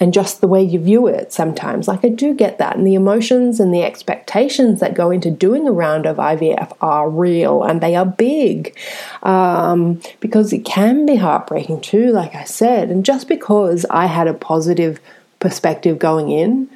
and 0.00 0.12
just 0.12 0.40
the 0.40 0.48
way 0.48 0.62
you 0.62 0.78
view 0.78 1.08
it. 1.08 1.32
Sometimes, 1.32 1.88
like 1.88 2.04
I 2.04 2.08
do 2.08 2.34
get 2.34 2.58
that, 2.58 2.76
and 2.76 2.86
the 2.86 2.94
emotions 2.94 3.58
and 3.58 3.74
the 3.74 3.82
expectations 3.82 4.78
that 4.78 4.94
go 4.94 5.10
into 5.10 5.30
doing 5.30 5.66
a 5.66 5.72
round 5.72 6.06
of 6.06 6.18
IVF 6.18 6.72
are 6.80 7.10
real 7.10 7.64
and 7.64 7.80
they 7.80 7.96
are 7.96 8.06
big 8.06 8.78
um, 9.24 10.00
because 10.20 10.52
it 10.52 10.64
can 10.64 11.04
be 11.04 11.16
heartbreaking 11.16 11.80
too. 11.80 12.12
Like 12.12 12.34
I 12.36 12.44
said 12.44 12.75
said. 12.76 12.90
And 12.90 13.04
just 13.04 13.28
because 13.28 13.86
I 13.90 14.06
had 14.06 14.26
a 14.26 14.34
positive 14.34 15.00
perspective 15.40 15.98
going 15.98 16.30
in 16.30 16.68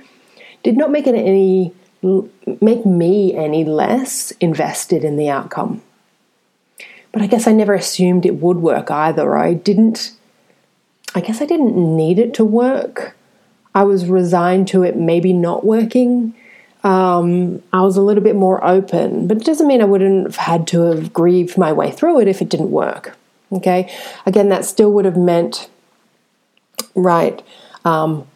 did 0.63 0.77
not 0.77 0.91
make 0.91 1.07
it 1.07 1.15
any 1.15 1.73
make 2.61 2.87
me 2.87 3.35
any 3.35 3.63
less 3.65 4.31
invested 4.41 5.05
in 5.05 5.17
the 5.17 5.29
outcome. 5.29 5.83
But 7.13 7.21
I 7.21 7.27
guess 7.27 7.47
I 7.47 7.53
never 7.53 7.75
assumed 7.75 8.25
it 8.25 8.37
would 8.37 8.59
work 8.59 8.91
either. 8.91 9.37
I 9.37 9.55
didn't 9.55 10.13
I 11.15 11.21
guess 11.21 11.43
I 11.43 11.47
didn't 11.47 11.77
need 11.77 12.19
it 12.19 12.33
to 12.35 12.45
work. 12.45 13.17
I 13.75 13.83
was 13.85 14.07
resigned 14.07 14.69
to 14.69 14.83
it 14.83 14.97
maybe 14.97 15.33
not 15.33 15.65
working. 15.65 16.35
Um, 16.83 17.63
I 17.73 17.83
was 17.83 17.97
a 17.97 18.03
little 18.03 18.23
bit 18.23 18.37
more 18.37 18.65
open, 18.65 19.27
but 19.27 19.37
it 19.37 19.45
doesn't 19.45 19.67
mean 19.67 19.83
I 19.83 19.85
wouldn't 19.85 20.27
have 20.27 20.37
had 20.37 20.67
to 20.69 20.83
have 20.83 21.13
grieved 21.13 21.59
my 21.59 21.73
way 21.73 21.91
through 21.91 22.21
it 22.21 22.29
if 22.29 22.41
it 22.41 22.49
didn't 22.49 22.71
work. 22.71 23.17
Okay, 23.53 23.93
again, 24.25 24.49
that 24.49 24.65
still 24.65 24.93
would 24.93 25.05
have 25.05 25.17
meant 25.17 25.69
Right. 26.95 27.43
Um, 27.85 28.27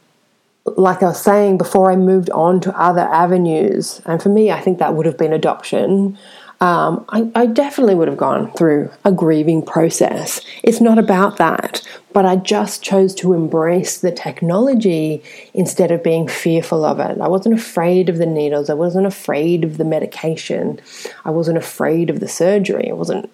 like 0.64 1.02
I 1.02 1.06
was 1.06 1.20
saying 1.20 1.58
before, 1.58 1.90
I 1.90 1.96
moved 1.96 2.30
on 2.30 2.60
to 2.60 2.80
other 2.80 3.02
avenues, 3.02 4.00
and 4.06 4.22
for 4.22 4.30
me, 4.30 4.50
I 4.50 4.60
think 4.60 4.78
that 4.78 4.94
would 4.94 5.06
have 5.06 5.18
been 5.18 5.32
adoption. 5.32 6.18
Um, 6.60 7.04
I, 7.10 7.30
I, 7.34 7.46
definitely 7.46 7.96
would 7.96 8.08
have 8.08 8.16
gone 8.16 8.50
through 8.52 8.88
a 9.04 9.12
grieving 9.12 9.60
process. 9.60 10.40
It's 10.62 10.80
not 10.80 10.98
about 10.98 11.36
that, 11.36 11.82
but 12.12 12.24
I 12.24 12.36
just 12.36 12.82
chose 12.82 13.14
to 13.16 13.34
embrace 13.34 13.98
the 13.98 14.12
technology 14.12 15.22
instead 15.52 15.90
of 15.90 16.02
being 16.02 16.28
fearful 16.28 16.84
of 16.84 17.00
it. 17.00 17.20
I 17.20 17.28
wasn't 17.28 17.58
afraid 17.58 18.08
of 18.08 18.18
the 18.18 18.24
needles, 18.24 18.70
I 18.70 18.74
wasn't 18.74 19.06
afraid 19.06 19.64
of 19.64 19.76
the 19.76 19.84
medication, 19.84 20.80
I 21.24 21.30
wasn't 21.30 21.58
afraid 21.58 22.08
of 22.08 22.20
the 22.20 22.28
surgery, 22.28 22.88
I 22.88 22.94
wasn't 22.94 23.30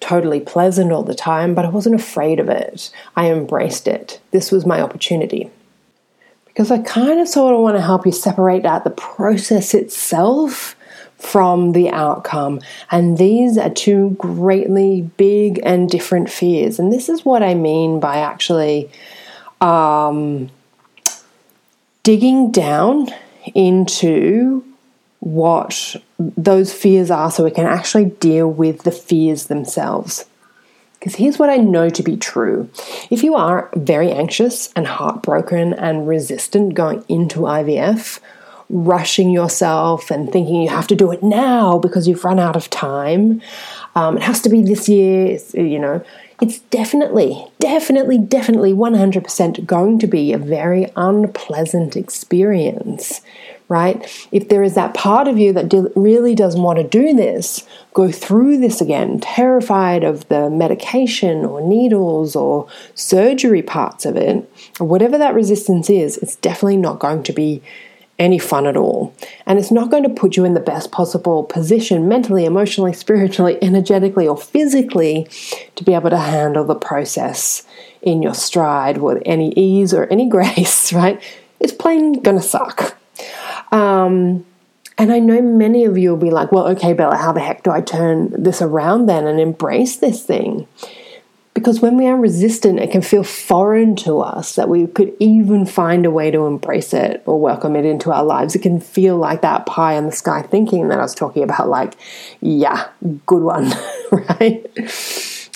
totally 0.00 0.40
pleasant 0.40 0.92
all 0.92 1.02
the 1.02 1.14
time, 1.14 1.54
but 1.54 1.64
I 1.64 1.70
wasn't 1.70 1.94
afraid 1.94 2.40
of 2.40 2.48
it. 2.48 2.90
I 3.16 3.30
embraced 3.30 3.88
it. 3.88 4.20
This 4.30 4.50
was 4.50 4.66
my 4.66 4.80
opportunity. 4.80 5.50
Because 6.46 6.70
I 6.70 6.78
kind 6.78 7.20
of 7.20 7.28
sort 7.28 7.54
of 7.54 7.60
want 7.60 7.76
to 7.76 7.82
help 7.82 8.04
you 8.04 8.12
separate 8.12 8.66
out 8.66 8.84
the 8.84 8.90
process 8.90 9.74
itself 9.74 10.74
from 11.18 11.72
the 11.72 11.90
outcome. 11.90 12.60
And 12.90 13.18
these 13.18 13.58
are 13.58 13.70
two 13.70 14.10
greatly 14.18 15.02
big 15.16 15.60
and 15.64 15.88
different 15.88 16.30
fears. 16.30 16.78
And 16.78 16.92
this 16.92 17.08
is 17.08 17.24
what 17.24 17.42
I 17.42 17.54
mean 17.54 18.00
by 18.00 18.18
actually 18.18 18.90
um, 19.60 20.50
digging 22.02 22.50
down 22.50 23.08
into 23.54 24.64
what 25.20 25.96
those 26.18 26.72
fears 26.72 27.10
are 27.10 27.30
so 27.30 27.44
we 27.44 27.50
can 27.50 27.66
actually 27.66 28.06
deal 28.06 28.48
with 28.48 28.82
the 28.82 28.92
fears 28.92 29.46
themselves. 29.46 30.24
Because 30.98 31.14
here's 31.14 31.38
what 31.38 31.50
I 31.50 31.56
know 31.56 31.88
to 31.90 32.02
be 32.02 32.16
true. 32.16 32.68
If 33.10 33.22
you 33.22 33.36
are 33.36 33.70
very 33.76 34.10
anxious 34.10 34.72
and 34.74 34.86
heartbroken 34.86 35.74
and 35.74 36.08
resistant 36.08 36.74
going 36.74 37.04
into 37.08 37.40
IVF, 37.40 38.18
rushing 38.70 39.30
yourself 39.30 40.10
and 40.10 40.30
thinking 40.30 40.62
you 40.62 40.68
have 40.68 40.88
to 40.88 40.96
do 40.96 41.10
it 41.12 41.22
now 41.22 41.78
because 41.78 42.06
you've 42.06 42.24
run 42.24 42.38
out 42.38 42.56
of 42.56 42.68
time, 42.68 43.40
um, 43.94 44.16
it 44.16 44.22
has 44.22 44.42
to 44.42 44.48
be 44.48 44.62
this 44.62 44.88
year, 44.88 45.38
you 45.54 45.78
know, 45.78 46.04
it's 46.40 46.60
definitely, 46.60 47.44
definitely, 47.58 48.18
definitely 48.18 48.72
100% 48.72 49.66
going 49.66 49.98
to 49.98 50.06
be 50.06 50.32
a 50.32 50.38
very 50.38 50.90
unpleasant 50.96 51.96
experience 51.96 53.20
right? 53.68 54.28
If 54.32 54.48
there 54.48 54.62
is 54.62 54.74
that 54.74 54.94
part 54.94 55.28
of 55.28 55.38
you 55.38 55.52
that 55.52 55.92
really 55.94 56.34
doesn't 56.34 56.62
want 56.62 56.78
to 56.78 56.84
do 56.84 57.14
this, 57.14 57.66
go 57.92 58.10
through 58.10 58.58
this 58.58 58.80
again, 58.80 59.20
terrified 59.20 60.04
of 60.04 60.26
the 60.28 60.48
medication 60.48 61.44
or 61.44 61.60
needles 61.60 62.34
or 62.34 62.66
surgery 62.94 63.62
parts 63.62 64.06
of 64.06 64.16
it, 64.16 64.50
whatever 64.78 65.18
that 65.18 65.34
resistance 65.34 65.90
is, 65.90 66.16
it's 66.18 66.36
definitely 66.36 66.78
not 66.78 66.98
going 66.98 67.22
to 67.24 67.32
be 67.32 67.62
any 68.18 68.38
fun 68.38 68.66
at 68.66 68.76
all. 68.76 69.14
And 69.46 69.58
it's 69.58 69.70
not 69.70 69.90
going 69.90 70.02
to 70.02 70.08
put 70.08 70.36
you 70.36 70.44
in 70.44 70.54
the 70.54 70.60
best 70.60 70.90
possible 70.90 71.44
position 71.44 72.08
mentally, 72.08 72.44
emotionally, 72.44 72.92
spiritually, 72.92 73.58
energetically, 73.62 74.26
or 74.26 74.36
physically 74.36 75.28
to 75.76 75.84
be 75.84 75.94
able 75.94 76.10
to 76.10 76.18
handle 76.18 76.64
the 76.64 76.74
process 76.74 77.66
in 78.02 78.22
your 78.22 78.34
stride 78.34 78.98
with 78.98 79.22
any 79.24 79.52
ease 79.52 79.94
or 79.94 80.06
any 80.06 80.28
grace, 80.30 80.92
right? 80.92 81.22
It's 81.60 81.72
plain 81.72 82.20
gonna 82.22 82.42
suck. 82.42 82.97
Um, 83.72 84.44
and 84.96 85.12
I 85.12 85.20
know 85.20 85.40
many 85.40 85.84
of 85.84 85.96
you 85.96 86.10
will 86.10 86.16
be 86.16 86.30
like, 86.30 86.50
well, 86.50 86.66
okay, 86.68 86.92
Bella, 86.92 87.16
how 87.16 87.32
the 87.32 87.40
heck 87.40 87.62
do 87.62 87.70
I 87.70 87.80
turn 87.80 88.30
this 88.42 88.60
around 88.60 89.06
then 89.06 89.26
and 89.26 89.38
embrace 89.38 89.96
this 89.96 90.24
thing? 90.24 90.66
Because 91.54 91.80
when 91.80 91.96
we 91.96 92.06
are 92.06 92.16
resistant, 92.16 92.78
it 92.78 92.90
can 92.90 93.02
feel 93.02 93.24
foreign 93.24 93.96
to 93.96 94.20
us 94.20 94.54
that 94.54 94.68
we 94.68 94.86
could 94.86 95.12
even 95.18 95.66
find 95.66 96.06
a 96.06 96.10
way 96.10 96.30
to 96.30 96.46
embrace 96.46 96.92
it 96.94 97.22
or 97.26 97.40
welcome 97.40 97.74
it 97.74 97.84
into 97.84 98.12
our 98.12 98.22
lives. 98.24 98.54
It 98.54 98.62
can 98.62 98.80
feel 98.80 99.16
like 99.16 99.42
that 99.42 99.66
pie 99.66 99.94
in 99.94 100.06
the 100.06 100.12
sky 100.12 100.42
thinking 100.42 100.88
that 100.88 100.98
I 100.98 101.02
was 101.02 101.16
talking 101.16 101.42
about, 101.42 101.68
like, 101.68 101.94
yeah, 102.40 102.88
good 103.26 103.42
one, 103.42 103.72
right? 104.12 104.64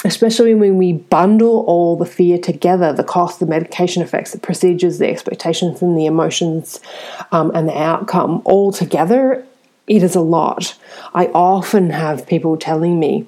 Especially 0.05 0.55
when 0.55 0.77
we 0.77 0.93
bundle 0.93 1.65
all 1.67 1.97
the 1.97 2.07
fear 2.07 2.39
together 2.39 2.93
the 2.93 3.05
cost, 3.05 3.41
the 3.41 3.47
medication 3.47 4.03
effects, 4.03 4.33
the 4.33 4.39
procedures, 4.39 4.99
the 4.99 5.09
expectations, 5.09 5.83
and 5.83 5.97
the 5.99 6.07
emotions 6.07 6.81
um, 7.31 7.51
and 7.55 7.69
the 7.69 7.79
outcome 7.79 8.43
all 8.45 8.73
together, 8.73 9.45
it 9.87 10.03
is 10.03 10.15
a 10.15 10.21
lot. 10.21 10.77
I 11.15 11.27
often 11.27 11.91
have 11.91 12.27
people 12.27 12.57
telling 12.57 12.99
me, 12.99 13.27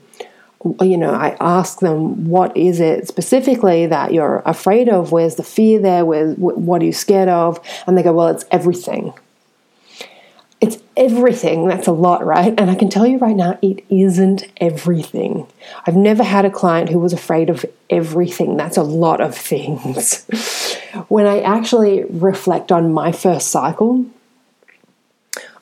you 0.81 0.97
know, 0.97 1.13
I 1.13 1.37
ask 1.41 1.81
them, 1.81 2.27
what 2.27 2.57
is 2.57 2.81
it 2.81 3.07
specifically 3.07 3.87
that 3.87 4.15
you're 4.15 4.43
afraid 4.47 4.89
of? 4.89 5.13
Where's 5.13 5.35
the 5.35 5.43
fear 5.43 5.79
there? 5.79 6.05
Where, 6.05 6.33
what 6.33 6.81
are 6.81 6.87
you 6.87 6.93
scared 6.93 7.29
of? 7.29 7.61
And 7.87 7.99
they 7.99 8.03
go, 8.03 8.15
well, 8.15 8.29
it's 8.29 8.47
everything. 8.51 9.13
Everything. 10.97 11.67
That's 11.67 11.89
a 11.89 11.93
lot, 11.93 12.25
right? 12.25 12.55
And 12.59 12.71
I 12.71 12.77
can 12.77 12.89
tell 12.89 13.07
you 13.07 13.19
right 13.19 13.35
now, 13.35 13.59
it 13.61 13.85
isn't 13.91 14.45
everything. 14.59 15.47
I've 15.87 15.97
never 15.97 16.23
had 16.23 16.45
a 16.45 16.51
client 16.51 16.89
who 16.89 17.01
was 17.01 17.13
afraid 17.13 17.51
of 17.51 17.65
everything. 17.91 18.57
That's 18.57 18.77
a 18.77 18.83
lot 18.83 19.21
of 19.21 19.37
things. 19.37 20.25
when 21.09 21.27
I 21.27 21.41
actually 21.41 22.05
reflect 22.05 22.71
on 22.71 22.93
my 22.93 23.11
first 23.11 23.49
cycle, 23.49 24.07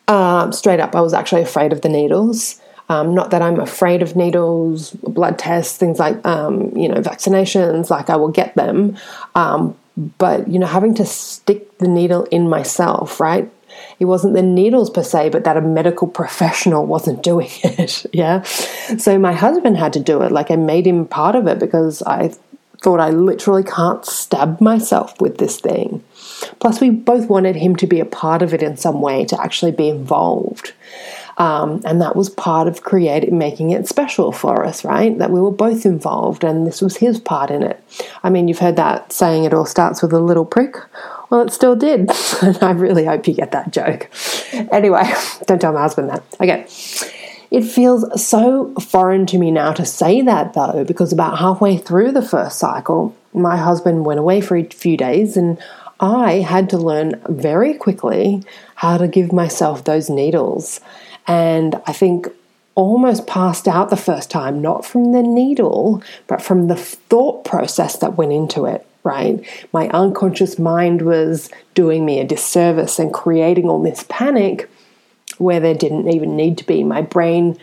um, 0.08 0.52
straight 0.52 0.80
up, 0.80 0.94
I 0.94 1.00
was 1.00 1.14
actually 1.14 1.42
afraid 1.42 1.72
of 1.72 1.80
the 1.80 1.88
needles. 1.88 2.60
Um, 2.88 3.14
not 3.14 3.30
that 3.30 3.40
I'm 3.40 3.58
afraid 3.58 4.02
of 4.02 4.16
needles, 4.16 4.90
blood 4.90 5.38
tests, 5.38 5.78
things 5.78 5.98
like 5.98 6.24
um, 6.26 6.76
you 6.76 6.88
know 6.88 7.00
vaccinations. 7.00 7.88
Like 7.88 8.10
I 8.10 8.16
will 8.16 8.28
get 8.28 8.54
them, 8.54 8.98
um, 9.34 9.74
but 10.18 10.48
you 10.48 10.58
know 10.58 10.66
having 10.66 10.94
to 10.94 11.06
stick 11.06 11.78
the 11.78 11.88
needle 11.88 12.24
in 12.24 12.48
myself, 12.48 13.20
right? 13.20 13.50
It 13.98 14.06
wasn't 14.06 14.34
the 14.34 14.42
needles 14.42 14.90
per 14.90 15.02
se, 15.02 15.30
but 15.30 15.44
that 15.44 15.56
a 15.56 15.60
medical 15.60 16.08
professional 16.08 16.86
wasn't 16.86 17.22
doing 17.22 17.50
it. 17.62 18.06
yeah. 18.12 18.42
So 18.42 19.18
my 19.18 19.32
husband 19.32 19.76
had 19.76 19.92
to 19.94 20.00
do 20.00 20.22
it. 20.22 20.32
Like 20.32 20.50
I 20.50 20.56
made 20.56 20.86
him 20.86 21.06
part 21.06 21.34
of 21.36 21.46
it 21.46 21.58
because 21.58 22.02
I 22.02 22.32
thought 22.82 23.00
I 23.00 23.10
literally 23.10 23.62
can't 23.62 24.04
stab 24.04 24.60
myself 24.60 25.20
with 25.20 25.38
this 25.38 25.60
thing. 25.60 26.02
Plus, 26.58 26.80
we 26.80 26.90
both 26.90 27.28
wanted 27.28 27.54
him 27.54 27.76
to 27.76 27.86
be 27.86 28.00
a 28.00 28.04
part 28.04 28.42
of 28.42 28.52
it 28.52 28.62
in 28.62 28.76
some 28.76 29.00
way, 29.00 29.24
to 29.26 29.40
actually 29.40 29.70
be 29.70 29.88
involved. 29.88 30.72
Um, 31.38 31.80
and 31.84 32.00
that 32.00 32.14
was 32.14 32.28
part 32.28 32.68
of 32.68 32.82
creating, 32.82 33.38
making 33.38 33.70
it 33.70 33.88
special 33.88 34.32
for 34.32 34.66
us, 34.66 34.84
right? 34.84 35.16
That 35.18 35.30
we 35.30 35.40
were 35.40 35.50
both 35.52 35.86
involved, 35.86 36.44
and 36.44 36.66
this 36.66 36.82
was 36.82 36.96
his 36.96 37.18
part 37.20 37.50
in 37.50 37.62
it. 37.62 37.82
I 38.22 38.30
mean, 38.30 38.48
you've 38.48 38.58
heard 38.58 38.76
that 38.76 39.12
saying, 39.12 39.44
"It 39.44 39.54
all 39.54 39.64
starts 39.64 40.02
with 40.02 40.12
a 40.12 40.20
little 40.20 40.44
prick." 40.44 40.76
Well, 41.32 41.46
it 41.46 41.50
still 41.50 41.74
did. 41.74 42.10
I 42.60 42.72
really 42.72 43.06
hope 43.06 43.26
you 43.26 43.32
get 43.32 43.52
that 43.52 43.72
joke. 43.72 44.10
Anyway, 44.70 45.02
don't 45.46 45.62
tell 45.62 45.72
my 45.72 45.80
husband 45.80 46.10
that. 46.10 46.22
Okay. 46.38 46.66
It 47.50 47.62
feels 47.62 48.22
so 48.22 48.74
foreign 48.74 49.24
to 49.26 49.38
me 49.38 49.50
now 49.50 49.72
to 49.72 49.86
say 49.86 50.20
that 50.20 50.52
though, 50.52 50.84
because 50.84 51.10
about 51.10 51.38
halfway 51.38 51.78
through 51.78 52.12
the 52.12 52.20
first 52.20 52.58
cycle, 52.58 53.16
my 53.32 53.56
husband 53.56 54.04
went 54.04 54.20
away 54.20 54.42
for 54.42 54.58
a 54.58 54.64
few 54.64 54.98
days 54.98 55.38
and 55.38 55.56
I 56.00 56.40
had 56.40 56.68
to 56.68 56.76
learn 56.76 57.18
very 57.26 57.72
quickly 57.72 58.42
how 58.74 58.98
to 58.98 59.08
give 59.08 59.32
myself 59.32 59.84
those 59.84 60.10
needles 60.10 60.80
And 61.26 61.80
I 61.86 61.94
think 61.94 62.28
almost 62.74 63.26
passed 63.26 63.66
out 63.66 63.88
the 63.88 63.96
first 63.96 64.30
time, 64.30 64.60
not 64.60 64.84
from 64.84 65.12
the 65.12 65.22
needle, 65.22 66.02
but 66.26 66.42
from 66.42 66.68
the 66.68 66.76
thought 66.76 67.44
process 67.44 67.96
that 67.98 68.18
went 68.18 68.32
into 68.32 68.66
it, 68.66 68.86
right? 69.04 69.44
My 69.72 69.88
unconscious 69.88 70.58
mind 70.58 71.02
was 71.02 71.50
doing 71.74 72.04
me 72.04 72.20
a 72.20 72.24
disservice 72.24 72.98
and 72.98 73.12
creating 73.12 73.68
all 73.68 73.82
this 73.82 74.04
panic 74.08 74.70
where 75.38 75.60
there 75.60 75.74
didn't 75.74 76.08
even 76.08 76.36
need 76.36 76.58
to 76.58 76.66
be. 76.66 76.84
My 76.84 77.02
brain 77.02 77.58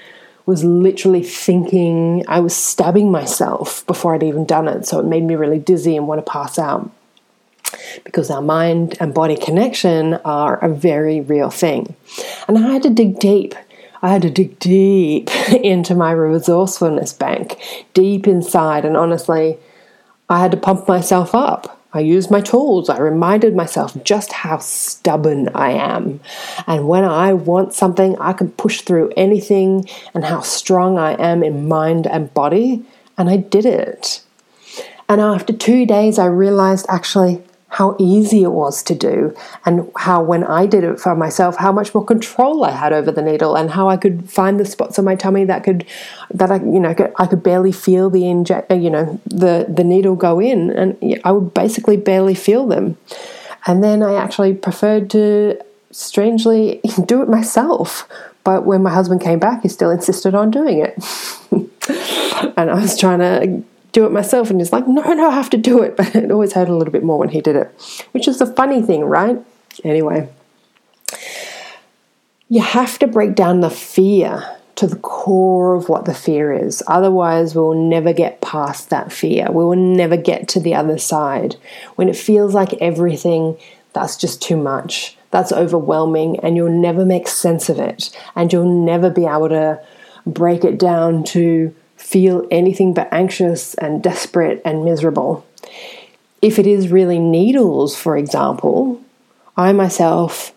was 0.46 0.63
literally 0.63 1.24
thinking 1.24 2.25
I 2.27 2.39
was 2.39 2.55
stabbing 2.55 3.12
myself 3.12 3.86
before 3.86 4.15
I'd 4.15 4.24
even 4.24 4.46
done 4.46 4.67
it. 4.67 4.88
So 4.88 5.00
it 5.00 5.05
made 5.05 5.24
me 5.24 5.36
really 5.36 5.60
dizzy 5.60 5.96
and 5.96 6.08
want 6.08 6.25
to 6.25 6.31
pass 6.31 6.58
out. 6.58 6.89
Because 8.03 8.31
our 8.31 8.41
mind 8.41 8.98
and 9.00 9.13
body 9.13 9.38
connection 9.38 10.15
are 10.25 10.58
a 10.58 10.74
very 10.74 11.22
real 11.22 11.51
thing. 11.51 11.96
And 12.48 12.58
I 12.58 12.62
had 12.62 12.84
to 12.84 12.89
dig 12.89 13.19
deep. 13.19 13.53
I 14.01 14.10
had 14.10 14.24
to 14.24 14.29
dig 14.29 14.58
deep 14.60 15.29
into 15.51 15.93
my 15.93 16.12
resourcefulness 16.12 17.13
bank, 17.13 17.60
deep 17.93 18.27
inside. 18.27 18.86
And 18.86 18.98
honestly, 18.98 19.58
I 20.29 20.39
had 20.39 20.51
to 20.51 20.57
pump 20.57 20.88
myself 20.88 21.33
up. 21.33 21.79
I 21.91 22.01
used 22.01 22.29
my 22.29 22.41
tools. 22.41 22.88
I 22.88 23.00
reminded 23.00 23.55
myself 23.55 23.98
just 24.03 24.31
how 24.31 24.59
stubborn 24.59 25.50
I 25.55 25.71
am. 25.71 26.19
And 26.67 26.88
when 26.88 27.03
I 27.03 27.33
want 27.33 27.74
something, 27.74 28.15
I 28.19 28.33
can 28.33 28.51
push 28.51 28.81
through 28.81 29.12
anything 29.17 29.89
and 30.13 30.24
how 30.24 30.41
strong 30.41 31.00
I 31.00 31.13
am 31.13 31.43
in 31.43 31.67
mind 31.67 32.05
and 32.05 32.31
body. 32.33 32.86
And 33.17 33.27
I 33.27 33.38
did 33.38 33.65
it. 33.65 34.21
And 35.07 35.19
after 35.19 35.51
two 35.51 35.88
days, 35.88 36.19
I 36.19 36.27
realized 36.27 36.86
actually 36.89 37.41
how 37.69 37.95
easy 37.99 38.43
it 38.43 38.51
was 38.51 38.81
to 38.83 38.95
do 38.95 39.35
and 39.63 39.91
how 39.95 40.23
when 40.23 40.43
I 40.43 40.65
did 40.65 40.83
it 40.83 40.99
for 40.99 41.15
myself 41.15 41.57
how 41.57 41.71
much 41.71 41.93
more 41.93 42.03
control 42.03 42.65
I 42.65 42.71
had 42.71 42.93
over 42.93 43.11
the 43.11 43.21
needle 43.21 43.55
and 43.55 43.69
how 43.69 43.89
I 43.89 43.95
could 43.95 44.29
find 44.29 44.59
the 44.59 44.65
spots 44.65 44.97
on 44.97 45.05
my 45.05 45.15
tummy 45.15 45.45
that 45.45 45.63
could 45.63 45.85
that 46.33 46.51
I 46.51 46.55
you 46.55 46.79
know 46.79 46.95
I 47.17 47.27
could 47.27 47.43
barely 47.43 47.71
feel 47.71 48.09
the 48.09 48.27
inject 48.27 48.71
uh, 48.71 48.75
you 48.75 48.89
know 48.89 49.21
the 49.25 49.67
the 49.69 49.83
needle 49.83 50.15
go 50.15 50.39
in 50.39 50.71
and 50.71 51.21
I 51.23 51.31
would 51.31 51.53
basically 51.53 51.97
barely 51.97 52.35
feel 52.35 52.67
them. 52.67 52.97
And 53.67 53.83
then 53.83 54.01
I 54.01 54.15
actually 54.15 54.53
preferred 54.53 55.09
to 55.11 55.59
strangely 55.91 56.81
do 57.05 57.21
it 57.21 57.29
myself. 57.29 58.07
But 58.43 58.65
when 58.65 58.81
my 58.81 58.91
husband 58.91 59.21
came 59.21 59.38
back 59.38 59.61
he 59.61 59.67
still 59.67 59.91
insisted 59.91 60.33
on 60.33 60.49
doing 60.49 60.79
it. 60.79 60.97
And 62.55 62.69
I 62.69 62.75
was 62.75 62.97
trying 62.97 63.19
to 63.19 63.63
do 63.91 64.05
it 64.05 64.12
myself. 64.12 64.50
And 64.50 64.60
he's 64.60 64.72
like, 64.72 64.88
no, 64.88 65.01
no, 65.13 65.29
I 65.29 65.34
have 65.34 65.50
to 65.51 65.58
do 65.58 65.81
it. 65.81 65.98
But 65.98 66.15
it 66.15 66.31
always 66.31 66.53
hurt 66.53 66.69
a 66.69 66.75
little 66.75 66.91
bit 66.91 67.03
more 67.03 67.17
when 67.17 67.29
he 67.29 67.41
did 67.41 67.55
it, 67.55 67.67
which 68.12 68.27
is 68.27 68.39
the 68.39 68.46
funny 68.46 68.81
thing, 68.81 69.03
right? 69.05 69.39
Anyway, 69.84 70.29
you 72.48 72.62
have 72.62 73.00
to 73.00 73.08
break 73.08 73.36
down 73.36 73.62
the 73.62 73.69
fear 73.69 74.58
to 74.75 74.88
the 74.88 74.96
core 74.96 75.75
of 75.75 75.89
what 75.89 76.05
the 76.05 76.13
fear 76.13 76.53
is. 76.53 76.81
Otherwise, 76.88 77.53
we 77.53 77.62
will 77.62 77.89
never 77.89 78.13
get 78.13 78.41
past 78.41 78.89
that 78.89 79.12
fear. 79.12 79.48
We 79.51 79.63
will 79.63 79.75
never 79.75 80.15
get 80.15 80.48
to 80.50 80.60
the 80.60 80.74
other 80.74 80.98
side. 80.98 81.58
When 81.96 82.08
it 82.08 82.15
feels 82.15 82.53
like 82.53 82.74
everything, 82.75 83.58
that's 83.93 84.15
just 84.15 84.41
too 84.41 84.55
much. 84.55 85.17
That's 85.31 85.51
overwhelming, 85.51 86.39
and 86.39 86.55
you'll 86.55 86.72
never 86.72 87.05
make 87.05 87.27
sense 87.27 87.67
of 87.67 87.77
it. 87.77 88.10
And 88.36 88.53
you'll 88.53 88.86
never 88.86 89.10
be 89.10 89.25
able 89.25 89.50
to 89.50 89.81
break 90.25 90.63
it 90.63 90.79
down 90.79 91.24
to 91.25 91.75
feel 92.09 92.43
anything 92.49 92.91
but 92.91 93.07
anxious 93.11 93.75
and 93.75 94.01
desperate 94.01 94.59
and 94.65 94.83
miserable. 94.83 95.45
If 96.41 96.57
it 96.57 96.65
is 96.65 96.91
really 96.91 97.19
needles, 97.19 97.95
for 97.95 98.17
example, 98.17 98.99
I 99.55 99.73
myself 99.73 100.51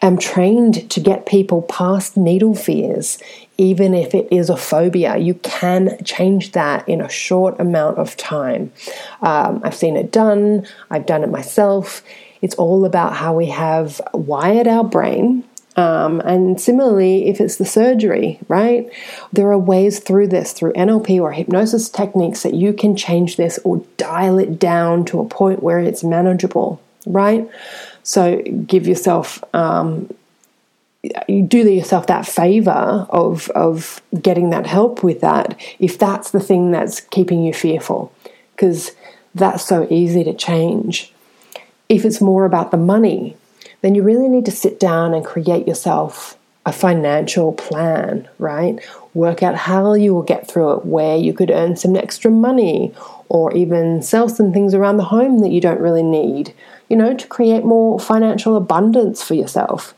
am 0.00 0.18
trained 0.18 0.90
to 0.90 0.98
get 0.98 1.24
people 1.24 1.62
past 1.62 2.16
needle 2.16 2.56
fears, 2.56 3.18
even 3.58 3.94
if 3.94 4.12
it 4.12 4.26
is 4.32 4.50
a 4.50 4.56
phobia. 4.56 5.18
You 5.18 5.34
can 5.34 6.02
change 6.02 6.50
that 6.50 6.88
in 6.88 7.00
a 7.00 7.08
short 7.08 7.60
amount 7.60 7.98
of 7.98 8.16
time. 8.16 8.72
Um, 9.20 9.60
I've 9.62 9.76
seen 9.76 9.96
it 9.96 10.10
done, 10.10 10.66
I've 10.90 11.06
done 11.06 11.22
it 11.22 11.30
myself. 11.30 12.02
It's 12.40 12.56
all 12.56 12.84
about 12.84 13.14
how 13.14 13.36
we 13.36 13.46
have 13.46 14.00
wired 14.12 14.66
our 14.66 14.82
brain 14.82 15.44
um, 15.76 16.20
and 16.20 16.60
similarly, 16.60 17.28
if 17.28 17.40
it's 17.40 17.56
the 17.56 17.64
surgery, 17.64 18.38
right, 18.48 18.90
there 19.32 19.50
are 19.50 19.58
ways 19.58 20.00
through 20.00 20.28
this, 20.28 20.52
through 20.52 20.72
NLP 20.74 21.20
or 21.20 21.32
hypnosis 21.32 21.88
techniques, 21.88 22.42
that 22.42 22.54
you 22.54 22.72
can 22.72 22.94
change 22.94 23.36
this 23.36 23.58
or 23.64 23.84
dial 23.96 24.38
it 24.38 24.58
down 24.58 25.04
to 25.06 25.20
a 25.20 25.24
point 25.24 25.62
where 25.62 25.78
it's 25.78 26.04
manageable, 26.04 26.80
right? 27.06 27.48
So 28.02 28.42
give 28.66 28.86
yourself, 28.86 29.42
um, 29.54 30.12
you 31.26 31.42
do 31.42 31.58
yourself 31.68 32.06
that 32.08 32.26
favor 32.26 33.06
of, 33.08 33.48
of 33.50 34.02
getting 34.20 34.50
that 34.50 34.66
help 34.66 35.02
with 35.02 35.20
that 35.22 35.58
if 35.78 35.98
that's 35.98 36.30
the 36.32 36.40
thing 36.40 36.70
that's 36.70 37.00
keeping 37.00 37.42
you 37.44 37.54
fearful, 37.54 38.12
because 38.54 38.92
that's 39.34 39.64
so 39.64 39.86
easy 39.90 40.22
to 40.24 40.34
change. 40.34 41.12
If 41.88 42.04
it's 42.04 42.20
more 42.20 42.44
about 42.44 42.70
the 42.70 42.76
money, 42.76 43.36
then 43.82 43.94
you 43.94 44.02
really 44.02 44.28
need 44.28 44.46
to 44.46 44.50
sit 44.50 44.80
down 44.80 45.12
and 45.12 45.24
create 45.24 45.68
yourself 45.68 46.38
a 46.64 46.72
financial 46.72 47.52
plan, 47.52 48.28
right? 48.38 48.78
Work 49.14 49.42
out 49.42 49.56
how 49.56 49.94
you 49.94 50.14
will 50.14 50.22
get 50.22 50.48
through 50.48 50.74
it, 50.74 50.86
where 50.86 51.16
you 51.16 51.34
could 51.34 51.50
earn 51.50 51.76
some 51.76 51.96
extra 51.96 52.30
money, 52.30 52.94
or 53.28 53.52
even 53.52 54.00
sell 54.00 54.28
some 54.28 54.52
things 54.52 54.72
around 54.72 54.96
the 54.96 55.04
home 55.04 55.40
that 55.40 55.50
you 55.50 55.60
don't 55.60 55.80
really 55.80 56.02
need, 56.02 56.54
you 56.88 56.96
know, 56.96 57.14
to 57.14 57.26
create 57.26 57.64
more 57.64 57.98
financial 57.98 58.56
abundance 58.56 59.22
for 59.22 59.34
yourself. 59.34 59.94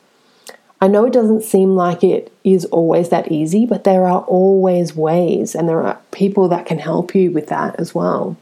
I 0.81 0.88
know 0.88 1.05
it 1.05 1.12
doesn't 1.12 1.42
seem 1.42 1.77
like 1.77 2.03
it 2.03 2.33
is 2.44 2.64
always 2.66 3.11
that 3.11 3.31
easy, 3.31 3.66
but 3.66 3.85
there 3.85 4.07
are 4.07 4.23
always 4.23 4.97
ways, 4.97 5.55
and 5.55 5.68
there 5.68 5.83
are 5.83 6.01
people 6.11 6.49
that 6.49 6.66
can 6.66 6.79
help 6.79 7.14
you 7.14 7.31
with 7.31 7.49
that 7.49 7.79
as 7.79 7.94
well. 7.94 8.37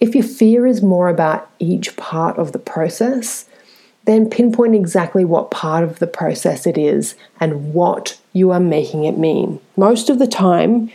If 0.00 0.14
your 0.14 0.24
fear 0.24 0.66
is 0.66 0.82
more 0.82 1.08
about 1.08 1.50
each 1.58 1.96
part 1.96 2.38
of 2.38 2.52
the 2.52 2.58
process, 2.58 3.47
then 4.08 4.30
pinpoint 4.30 4.74
exactly 4.74 5.22
what 5.22 5.50
part 5.50 5.84
of 5.84 5.98
the 5.98 6.06
process 6.06 6.66
it 6.66 6.78
is 6.78 7.14
and 7.38 7.74
what 7.74 8.18
you 8.32 8.50
are 8.50 8.58
making 8.58 9.04
it 9.04 9.18
mean. 9.18 9.60
Most 9.76 10.08
of 10.08 10.18
the 10.18 10.26
time, 10.26 10.90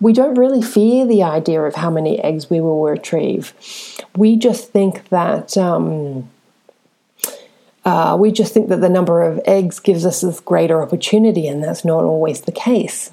we 0.00 0.12
don't 0.12 0.34
really 0.34 0.60
fear 0.60 1.06
the 1.06 1.22
idea 1.22 1.62
of 1.62 1.76
how 1.76 1.90
many 1.90 2.18
eggs 2.18 2.50
we 2.50 2.60
will 2.60 2.82
retrieve. 2.82 3.54
We 4.16 4.34
just 4.34 4.72
think 4.72 5.08
that 5.10 5.56
um, 5.56 6.28
uh, 7.84 8.16
we 8.18 8.32
just 8.32 8.52
think 8.52 8.68
that 8.68 8.80
the 8.80 8.88
number 8.88 9.22
of 9.22 9.40
eggs 9.46 9.78
gives 9.78 10.04
us 10.04 10.22
this 10.22 10.40
greater 10.40 10.82
opportunity, 10.82 11.46
and 11.46 11.62
that's 11.62 11.84
not 11.84 12.02
always 12.02 12.40
the 12.40 12.52
case. 12.52 13.12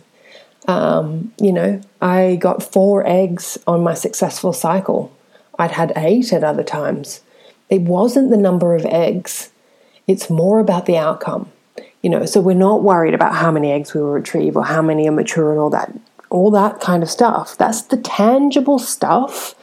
Um, 0.67 1.31
you 1.39 1.53
know, 1.53 1.79
I 2.01 2.37
got 2.37 2.63
four 2.63 3.05
eggs 3.05 3.59
on 3.67 3.83
my 3.83 3.93
successful 3.93 4.51
cycle. 4.51 5.15
I'd 5.59 5.71
had 5.71 5.93
eight 5.95 6.33
at 6.33 6.43
other 6.43 6.63
times 6.63 7.21
it 7.69 7.81
wasn't 7.81 8.29
the 8.29 8.37
number 8.37 8.75
of 8.75 8.85
eggs, 8.85 9.51
it's 10.07 10.29
more 10.29 10.59
about 10.59 10.85
the 10.85 10.97
outcome. 10.97 11.51
You 12.01 12.09
know, 12.09 12.25
so 12.25 12.41
we're 12.41 12.53
not 12.53 12.83
worried 12.83 13.13
about 13.13 13.35
how 13.35 13.49
many 13.49 13.71
eggs 13.71 13.93
we 13.93 14.01
will 14.01 14.11
retrieve 14.11 14.57
or 14.57 14.65
how 14.65 14.81
many 14.81 15.07
are 15.07 15.11
mature 15.11 15.51
and 15.51 15.59
all 15.59 15.69
that 15.69 15.93
all 16.29 16.49
that 16.49 16.81
kind 16.81 17.03
of 17.03 17.11
stuff. 17.11 17.55
That's 17.57 17.83
the 17.83 17.97
tangible 17.97 18.79
stuff 18.79 19.53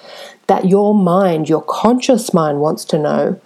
that 0.46 0.66
your 0.66 0.94
mind, 0.94 1.48
your 1.48 1.62
conscious 1.62 2.32
mind 2.32 2.60
wants 2.60 2.84
to 2.86 2.98
know 2.98 3.40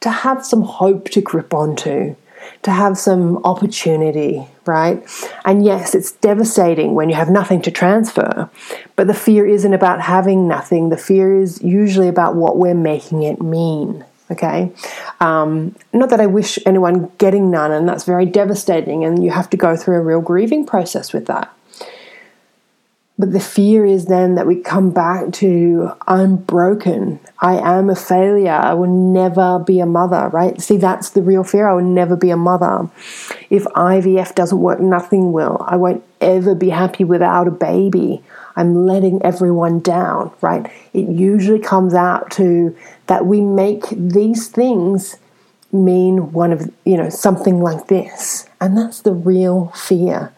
to 0.00 0.10
have 0.10 0.44
some 0.44 0.62
hope 0.62 1.10
to 1.10 1.20
grip 1.20 1.52
onto 1.52 2.16
to 2.66 2.72
have 2.72 2.98
some 2.98 3.36
opportunity, 3.44 4.44
right? 4.66 5.00
And 5.44 5.64
yes, 5.64 5.94
it's 5.94 6.10
devastating 6.10 6.96
when 6.96 7.08
you 7.08 7.14
have 7.14 7.30
nothing 7.30 7.62
to 7.62 7.70
transfer, 7.70 8.50
but 8.96 9.06
the 9.06 9.14
fear 9.14 9.46
isn't 9.46 9.72
about 9.72 10.00
having 10.00 10.48
nothing. 10.48 10.88
The 10.88 10.96
fear 10.96 11.40
is 11.40 11.62
usually 11.62 12.08
about 12.08 12.34
what 12.34 12.56
we're 12.56 12.74
making 12.74 13.22
it 13.22 13.40
mean. 13.40 14.04
Okay, 14.32 14.72
um, 15.20 15.76
not 15.92 16.10
that 16.10 16.20
I 16.20 16.26
wish 16.26 16.58
anyone 16.66 17.12
getting 17.18 17.52
none, 17.52 17.70
and 17.70 17.88
that's 17.88 18.02
very 18.02 18.26
devastating, 18.26 19.04
and 19.04 19.22
you 19.22 19.30
have 19.30 19.48
to 19.50 19.56
go 19.56 19.76
through 19.76 19.98
a 19.98 20.00
real 20.00 20.20
grieving 20.20 20.66
process 20.66 21.12
with 21.12 21.26
that. 21.26 21.55
But 23.18 23.32
the 23.32 23.40
fear 23.40 23.86
is 23.86 24.06
then 24.06 24.34
that 24.34 24.46
we 24.46 24.56
come 24.56 24.90
back 24.90 25.32
to 25.34 25.90
I'm 26.06 26.36
broken. 26.36 27.18
I 27.38 27.54
am 27.54 27.88
a 27.88 27.96
failure. 27.96 28.52
I 28.52 28.74
will 28.74 28.92
never 28.92 29.58
be 29.58 29.80
a 29.80 29.86
mother, 29.86 30.28
right? 30.28 30.60
See, 30.60 30.76
that's 30.76 31.10
the 31.10 31.22
real 31.22 31.42
fear. 31.42 31.66
I 31.66 31.72
will 31.72 31.82
never 31.82 32.14
be 32.14 32.28
a 32.28 32.36
mother. 32.36 32.90
If 33.48 33.64
IVF 33.64 34.34
doesn't 34.34 34.60
work, 34.60 34.80
nothing 34.80 35.32
will. 35.32 35.64
I 35.66 35.76
won't 35.76 36.04
ever 36.20 36.54
be 36.54 36.68
happy 36.68 37.04
without 37.04 37.48
a 37.48 37.50
baby. 37.50 38.22
I'm 38.54 38.86
letting 38.86 39.22
everyone 39.22 39.80
down, 39.80 40.30
right? 40.42 40.70
It 40.92 41.08
usually 41.08 41.60
comes 41.60 41.94
out 41.94 42.30
to 42.32 42.76
that 43.06 43.24
we 43.24 43.40
make 43.40 43.84
these 43.90 44.48
things 44.48 45.16
mean 45.72 46.32
one 46.32 46.52
of, 46.52 46.70
you 46.84 46.98
know, 46.98 47.08
something 47.08 47.60
like 47.60 47.86
this. 47.88 48.46
And 48.60 48.76
that's 48.76 49.00
the 49.00 49.12
real 49.12 49.72
fear. 49.74 50.32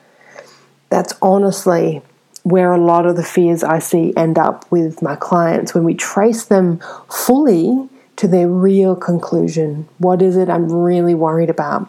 That's 0.90 1.12
honestly 1.20 2.02
where 2.48 2.72
a 2.72 2.80
lot 2.80 3.04
of 3.04 3.16
the 3.16 3.22
fears 3.22 3.62
I 3.62 3.78
see 3.78 4.14
end 4.16 4.38
up 4.38 4.70
with 4.70 5.02
my 5.02 5.16
clients 5.16 5.74
when 5.74 5.84
we 5.84 5.94
trace 5.94 6.44
them 6.44 6.80
fully 7.11 7.88
to 8.16 8.26
their 8.26 8.48
real 8.48 8.96
conclusion. 8.96 9.88
What 9.98 10.22
is 10.22 10.37
it 10.37 10.48
I'm 10.48 10.70
really 10.72 11.14
worried 11.14 11.50
about? 11.50 11.88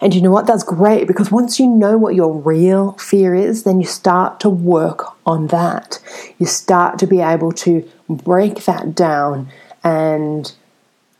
And 0.00 0.14
you 0.14 0.22
know 0.22 0.30
what? 0.30 0.46
That's 0.46 0.62
great 0.62 1.06
because 1.06 1.30
once 1.30 1.58
you 1.58 1.66
know 1.66 1.98
what 1.98 2.14
your 2.14 2.32
real 2.32 2.92
fear 2.92 3.34
is, 3.34 3.64
then 3.64 3.80
you 3.80 3.86
start 3.86 4.40
to 4.40 4.48
work 4.48 5.04
on 5.26 5.48
that. 5.48 5.98
You 6.38 6.46
start 6.46 6.98
to 7.00 7.06
be 7.06 7.20
able 7.20 7.52
to 7.52 7.88
break 8.08 8.64
that 8.64 8.94
down 8.94 9.48
and 9.84 10.52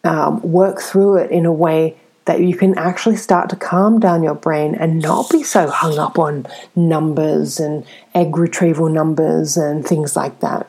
um, 0.05 0.41
work 0.43 0.81
through 0.81 1.17
it 1.17 1.31
in 1.31 1.45
a 1.45 1.53
way 1.53 1.99
that 2.29 2.41
you 2.41 2.55
can 2.55 2.77
actually 2.77 3.17
start 3.17 3.49
to 3.49 3.57
calm 3.57 3.99
down 3.99 4.23
your 4.23 4.35
brain 4.35 4.75
and 4.75 5.01
not 5.01 5.31
be 5.31 5.43
so 5.43 5.67
hung 5.67 5.99
up 5.99 6.19
on 6.19 6.47
numbers 6.77 7.59
and 7.59 7.87
egg 8.15 8.37
retrieval 8.37 8.91
numbers 8.91 9.57
and 9.57 9.85
things 9.85 10.15
like 10.15 10.39
that. 10.41 10.67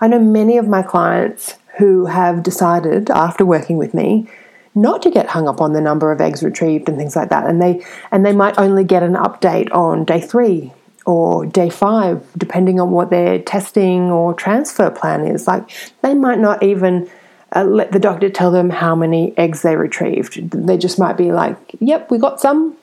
I 0.00 0.08
know 0.08 0.18
many 0.18 0.56
of 0.56 0.66
my 0.66 0.82
clients 0.82 1.56
who 1.76 2.06
have 2.06 2.42
decided 2.42 3.10
after 3.10 3.44
working 3.44 3.76
with 3.76 3.92
me 3.92 4.28
not 4.74 5.02
to 5.02 5.10
get 5.10 5.26
hung 5.26 5.46
up 5.46 5.60
on 5.60 5.74
the 5.74 5.80
number 5.80 6.10
of 6.10 6.22
eggs 6.22 6.42
retrieved 6.42 6.88
and 6.88 6.96
things 6.96 7.14
like 7.14 7.28
that 7.28 7.46
and 7.46 7.60
they 7.60 7.84
and 8.10 8.24
they 8.24 8.32
might 8.32 8.58
only 8.58 8.84
get 8.84 9.02
an 9.02 9.14
update 9.14 9.70
on 9.74 10.04
day 10.04 10.20
3 10.20 10.72
or 11.04 11.44
day 11.46 11.68
5 11.68 12.26
depending 12.36 12.80
on 12.80 12.90
what 12.90 13.10
their 13.10 13.40
testing 13.40 14.10
or 14.10 14.32
transfer 14.34 14.90
plan 14.90 15.26
is 15.26 15.46
like 15.46 15.68
they 16.02 16.14
might 16.14 16.38
not 16.38 16.62
even 16.62 17.10
uh, 17.54 17.64
let 17.64 17.92
the 17.92 17.98
doctor 17.98 18.28
tell 18.28 18.50
them 18.50 18.70
how 18.70 18.94
many 18.94 19.36
eggs 19.38 19.62
they 19.62 19.76
retrieved. 19.76 20.50
They 20.50 20.76
just 20.76 20.98
might 20.98 21.16
be 21.16 21.32
like, 21.32 21.56
yep, 21.80 22.10
we 22.10 22.18
got 22.18 22.40
some, 22.40 22.76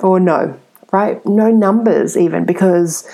or 0.00 0.18
no, 0.18 0.58
right? 0.92 1.24
No 1.26 1.50
numbers 1.50 2.16
even 2.16 2.44
because 2.44 3.08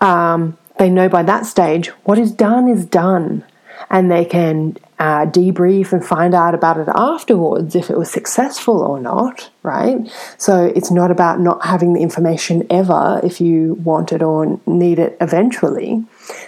um, 0.00 0.56
they 0.78 0.90
know 0.90 1.08
by 1.08 1.22
that 1.22 1.46
stage 1.46 1.88
what 2.04 2.18
is 2.18 2.32
done 2.32 2.68
is 2.68 2.84
done 2.84 3.44
and 3.90 4.10
they 4.10 4.24
can 4.24 4.76
uh, 5.02 5.26
debrief 5.26 5.92
and 5.92 6.06
find 6.06 6.32
out 6.32 6.54
about 6.54 6.78
it 6.78 6.86
afterwards 6.94 7.74
if 7.74 7.90
it 7.90 7.98
was 7.98 8.08
successful 8.08 8.80
or 8.80 9.00
not, 9.00 9.50
right? 9.64 9.98
So 10.38 10.66
it's 10.76 10.92
not 10.92 11.10
about 11.10 11.40
not 11.40 11.66
having 11.66 11.92
the 11.92 12.02
information 12.02 12.64
ever 12.70 13.20
if 13.24 13.40
you 13.40 13.74
want 13.82 14.12
it 14.12 14.22
or 14.22 14.60
need 14.64 15.00
it 15.00 15.16
eventually. 15.20 16.04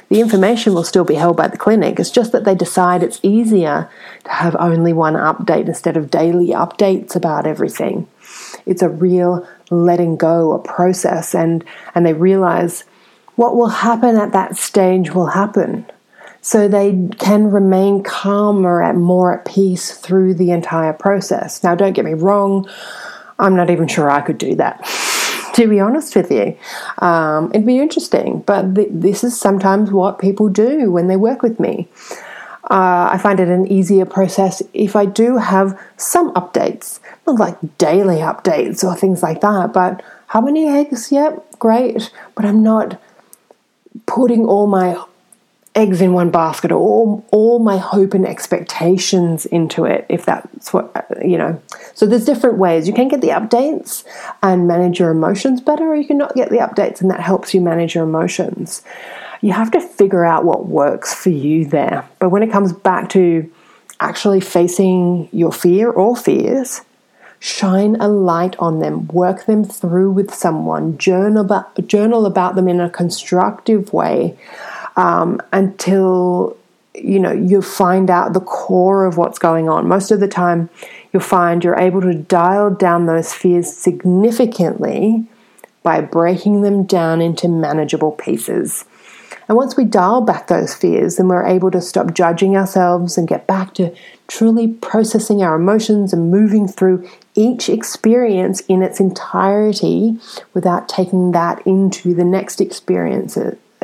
The 0.08 0.20
information 0.20 0.72
will 0.72 0.84
still 0.84 1.02
be 1.02 1.16
held 1.16 1.36
by 1.36 1.48
the 1.48 1.56
clinic. 1.56 1.98
It's 1.98 2.12
just 2.12 2.30
that 2.30 2.44
they 2.44 2.54
decide 2.54 3.02
it's 3.02 3.18
easier 3.24 3.90
to 4.22 4.30
have 4.30 4.54
only 4.60 4.92
one 4.92 5.14
update 5.14 5.66
instead 5.66 5.96
of 5.96 6.08
daily 6.08 6.50
updates 6.50 7.16
about 7.16 7.48
everything. 7.48 8.06
It's 8.66 8.82
a 8.82 8.88
real 8.88 9.48
letting 9.72 10.16
go, 10.16 10.52
a 10.52 10.60
process, 10.60 11.34
and, 11.34 11.64
and 11.92 12.06
they 12.06 12.12
realize 12.12 12.84
what 13.34 13.56
will 13.56 13.82
happen 13.82 14.14
at 14.14 14.30
that 14.30 14.56
stage 14.56 15.10
will 15.10 15.26
happen 15.42 15.86
so 16.44 16.68
they 16.68 17.08
can 17.18 17.50
remain 17.50 18.02
calmer 18.02 18.82
and 18.82 19.02
more 19.02 19.32
at 19.32 19.46
peace 19.46 19.96
through 19.96 20.34
the 20.34 20.50
entire 20.50 20.92
process. 20.92 21.64
Now, 21.64 21.74
don't 21.74 21.94
get 21.94 22.04
me 22.04 22.12
wrong, 22.12 22.68
I'm 23.38 23.56
not 23.56 23.70
even 23.70 23.88
sure 23.88 24.10
I 24.10 24.20
could 24.20 24.36
do 24.36 24.54
that. 24.56 24.84
to 25.54 25.66
be 25.66 25.80
honest 25.80 26.14
with 26.14 26.30
you, 26.30 26.54
um, 26.98 27.50
it'd 27.54 27.64
be 27.66 27.78
interesting, 27.78 28.40
but 28.40 28.74
th- 28.74 28.90
this 28.90 29.24
is 29.24 29.40
sometimes 29.40 29.90
what 29.90 30.18
people 30.18 30.50
do 30.50 30.92
when 30.92 31.08
they 31.08 31.16
work 31.16 31.40
with 31.40 31.58
me. 31.58 31.88
Uh, 32.70 33.08
I 33.10 33.16
find 33.16 33.40
it 33.40 33.48
an 33.48 33.66
easier 33.66 34.04
process 34.04 34.62
if 34.74 34.96
I 34.96 35.06
do 35.06 35.38
have 35.38 35.80
some 35.96 36.30
updates, 36.34 37.00
not 37.26 37.38
like 37.38 37.56
daily 37.78 38.16
updates 38.16 38.84
or 38.84 38.94
things 38.94 39.22
like 39.22 39.40
that, 39.40 39.72
but 39.72 40.02
how 40.26 40.42
many 40.42 40.68
eggs? 40.68 41.10
Yep, 41.10 41.58
great. 41.58 42.12
But 42.34 42.44
I'm 42.44 42.62
not 42.62 43.00
putting 44.04 44.44
all 44.44 44.66
my 44.66 45.02
eggs 45.74 46.00
in 46.00 46.12
one 46.12 46.30
basket 46.30 46.70
or 46.70 46.78
all, 46.78 47.24
all 47.32 47.58
my 47.58 47.76
hope 47.76 48.14
and 48.14 48.26
expectations 48.26 49.44
into 49.46 49.84
it 49.84 50.06
if 50.08 50.24
that's 50.24 50.72
what 50.72 50.90
uh, 50.94 51.02
you 51.24 51.36
know. 51.36 51.60
So 51.94 52.06
there's 52.06 52.24
different 52.24 52.58
ways. 52.58 52.86
You 52.86 52.94
can 52.94 53.08
get 53.08 53.20
the 53.20 53.28
updates 53.28 54.04
and 54.42 54.68
manage 54.68 55.00
your 55.00 55.10
emotions 55.10 55.60
better 55.60 55.84
or 55.84 55.96
you 55.96 56.06
can 56.06 56.18
not 56.18 56.34
get 56.34 56.50
the 56.50 56.58
updates 56.58 57.00
and 57.00 57.10
that 57.10 57.20
helps 57.20 57.54
you 57.54 57.60
manage 57.60 57.94
your 57.94 58.04
emotions. 58.04 58.82
You 59.40 59.52
have 59.52 59.70
to 59.72 59.80
figure 59.80 60.24
out 60.24 60.44
what 60.44 60.66
works 60.66 61.12
for 61.12 61.30
you 61.30 61.64
there. 61.66 62.08
But 62.18 62.30
when 62.30 62.42
it 62.42 62.52
comes 62.52 62.72
back 62.72 63.10
to 63.10 63.50
actually 64.00 64.40
facing 64.40 65.28
your 65.32 65.52
fear 65.52 65.90
or 65.90 66.16
fears 66.16 66.82
shine 67.40 67.94
a 67.96 68.08
light 68.08 68.56
on 68.58 68.78
them. 68.78 69.06
Work 69.08 69.44
them 69.44 69.64
through 69.64 70.10
with 70.12 70.32
someone. 70.32 70.96
Journal 70.96 71.44
about, 71.44 71.86
journal 71.86 72.24
about 72.24 72.54
them 72.54 72.68
in 72.68 72.80
a 72.80 72.88
constructive 72.88 73.92
way 73.92 74.36
um, 74.96 75.40
until 75.52 76.56
you 76.94 77.18
know 77.18 77.32
you 77.32 77.60
find 77.60 78.10
out 78.10 78.32
the 78.32 78.40
core 78.40 79.04
of 79.04 79.16
what's 79.16 79.38
going 79.38 79.68
on. 79.68 79.88
Most 79.88 80.10
of 80.10 80.20
the 80.20 80.28
time, 80.28 80.68
you'll 81.12 81.22
find 81.22 81.64
you're 81.64 81.78
able 81.78 82.00
to 82.02 82.14
dial 82.14 82.70
down 82.70 83.06
those 83.06 83.32
fears 83.32 83.72
significantly 83.72 85.26
by 85.82 86.00
breaking 86.00 86.62
them 86.62 86.84
down 86.84 87.20
into 87.20 87.48
manageable 87.48 88.12
pieces. 88.12 88.84
And 89.48 89.56
once 89.56 89.76
we 89.76 89.84
dial 89.84 90.22
back 90.22 90.46
those 90.46 90.74
fears, 90.74 91.16
then 91.16 91.28
we're 91.28 91.44
able 91.44 91.70
to 91.72 91.80
stop 91.80 92.14
judging 92.14 92.56
ourselves 92.56 93.18
and 93.18 93.28
get 93.28 93.46
back 93.46 93.74
to 93.74 93.94
truly 94.26 94.68
processing 94.68 95.42
our 95.42 95.54
emotions 95.54 96.12
and 96.12 96.30
moving 96.30 96.66
through 96.66 97.06
each 97.34 97.68
experience 97.68 98.60
in 98.60 98.82
its 98.82 99.00
entirety 99.00 100.18
without 100.54 100.88
taking 100.88 101.32
that 101.32 101.64
into 101.66 102.14
the 102.14 102.24
next 102.24 102.60
experience 102.60 103.36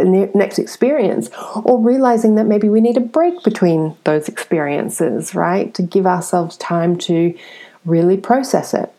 next 0.04 0.58
experience, 0.58 1.30
or 1.64 1.80
realizing 1.80 2.34
that 2.36 2.44
maybe 2.44 2.68
we 2.68 2.80
need 2.80 2.96
a 2.96 3.00
break 3.00 3.42
between 3.42 3.96
those 4.04 4.28
experiences, 4.28 5.34
right? 5.34 5.72
To 5.74 5.82
give 5.82 6.06
ourselves 6.06 6.56
time 6.56 6.96
to 6.98 7.36
really 7.84 8.16
process 8.16 8.74
it. 8.74 8.92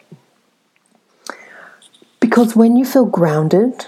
Because 2.19 2.55
when 2.55 2.77
you 2.77 2.85
feel 2.85 3.05
grounded, 3.05 3.87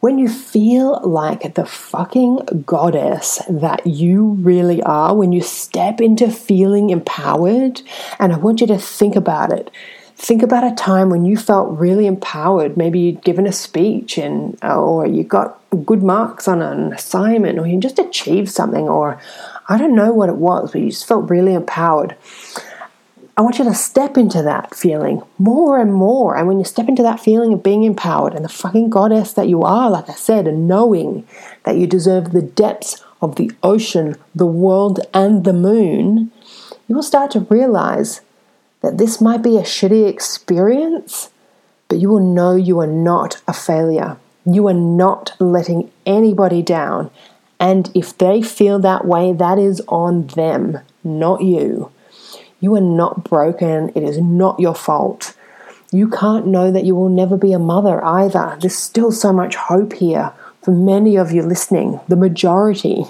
when 0.00 0.18
you 0.18 0.28
feel 0.28 1.00
like 1.02 1.54
the 1.54 1.64
fucking 1.64 2.64
goddess 2.66 3.40
that 3.48 3.86
you 3.86 4.32
really 4.40 4.82
are, 4.82 5.14
when 5.14 5.32
you 5.32 5.40
step 5.40 6.00
into 6.00 6.30
feeling 6.30 6.90
empowered, 6.90 7.80
and 8.18 8.32
I 8.32 8.36
want 8.36 8.60
you 8.60 8.66
to 8.66 8.78
think 8.78 9.16
about 9.16 9.50
it 9.50 9.70
think 10.16 10.42
about 10.42 10.64
a 10.64 10.74
time 10.74 11.10
when 11.10 11.24
you 11.24 11.36
felt 11.36 11.78
really 11.78 12.06
empowered. 12.06 12.76
Maybe 12.76 13.00
you'd 13.00 13.24
given 13.24 13.46
a 13.46 13.52
speech 13.52 14.18
and 14.18 14.58
or 14.62 15.06
you 15.06 15.24
got 15.24 15.60
good 15.84 16.02
marks 16.02 16.46
on 16.48 16.62
an 16.62 16.92
assignment 16.92 17.58
or 17.58 17.66
you 17.66 17.80
just 17.80 17.98
achieved 17.98 18.48
something 18.48 18.88
or 18.88 19.20
I 19.68 19.78
don't 19.78 19.96
know 19.96 20.12
what 20.12 20.28
it 20.28 20.36
was, 20.36 20.72
but 20.72 20.80
you 20.80 20.90
just 20.90 21.06
felt 21.06 21.30
really 21.30 21.54
empowered. 21.54 22.16
I 23.36 23.42
want 23.42 23.58
you 23.58 23.64
to 23.64 23.74
step 23.74 24.16
into 24.16 24.42
that 24.42 24.76
feeling 24.76 25.22
more 25.38 25.80
and 25.80 25.92
more. 25.92 26.36
And 26.36 26.46
when 26.46 26.58
you 26.58 26.64
step 26.64 26.88
into 26.88 27.02
that 27.02 27.18
feeling 27.18 27.52
of 27.52 27.64
being 27.64 27.82
empowered 27.82 28.32
and 28.32 28.44
the 28.44 28.48
fucking 28.48 28.90
goddess 28.90 29.32
that 29.32 29.48
you 29.48 29.62
are, 29.62 29.90
like 29.90 30.08
I 30.08 30.14
said, 30.14 30.46
and 30.46 30.68
knowing 30.68 31.26
that 31.64 31.76
you 31.76 31.88
deserve 31.88 32.30
the 32.30 32.42
depths 32.42 33.02
of 33.20 33.34
the 33.34 33.50
ocean, 33.64 34.14
the 34.34 34.46
world, 34.46 35.00
and 35.12 35.42
the 35.42 35.52
moon, 35.52 36.30
you 36.86 36.94
will 36.94 37.02
start 37.02 37.32
to 37.32 37.40
realize 37.40 38.20
that 38.84 38.98
this 38.98 39.20
might 39.20 39.42
be 39.42 39.56
a 39.56 39.62
shitty 39.62 40.08
experience, 40.08 41.30
but 41.88 41.98
you 41.98 42.10
will 42.10 42.20
know 42.20 42.54
you 42.54 42.80
are 42.80 42.86
not 42.86 43.40
a 43.48 43.52
failure. 43.52 44.18
You 44.44 44.68
are 44.68 44.74
not 44.74 45.34
letting 45.40 45.90
anybody 46.04 46.62
down. 46.62 47.10
And 47.58 47.90
if 47.94 48.16
they 48.18 48.42
feel 48.42 48.78
that 48.80 49.06
way, 49.06 49.32
that 49.32 49.58
is 49.58 49.80
on 49.88 50.26
them, 50.28 50.80
not 51.02 51.40
you. 51.40 51.90
You 52.60 52.74
are 52.74 52.80
not 52.80 53.24
broken. 53.24 53.90
It 53.94 54.02
is 54.02 54.18
not 54.18 54.60
your 54.60 54.74
fault. 54.74 55.34
You 55.90 56.08
can't 56.08 56.46
know 56.46 56.70
that 56.70 56.84
you 56.84 56.94
will 56.94 57.08
never 57.08 57.36
be 57.36 57.52
a 57.52 57.58
mother 57.58 58.04
either. 58.04 58.56
There's 58.60 58.74
still 58.76 59.12
so 59.12 59.32
much 59.32 59.54
hope 59.54 59.94
here 59.94 60.32
for 60.62 60.72
many 60.72 61.16
of 61.16 61.30
you 61.30 61.42
listening, 61.42 62.00
the 62.08 62.16
majority. 62.16 63.04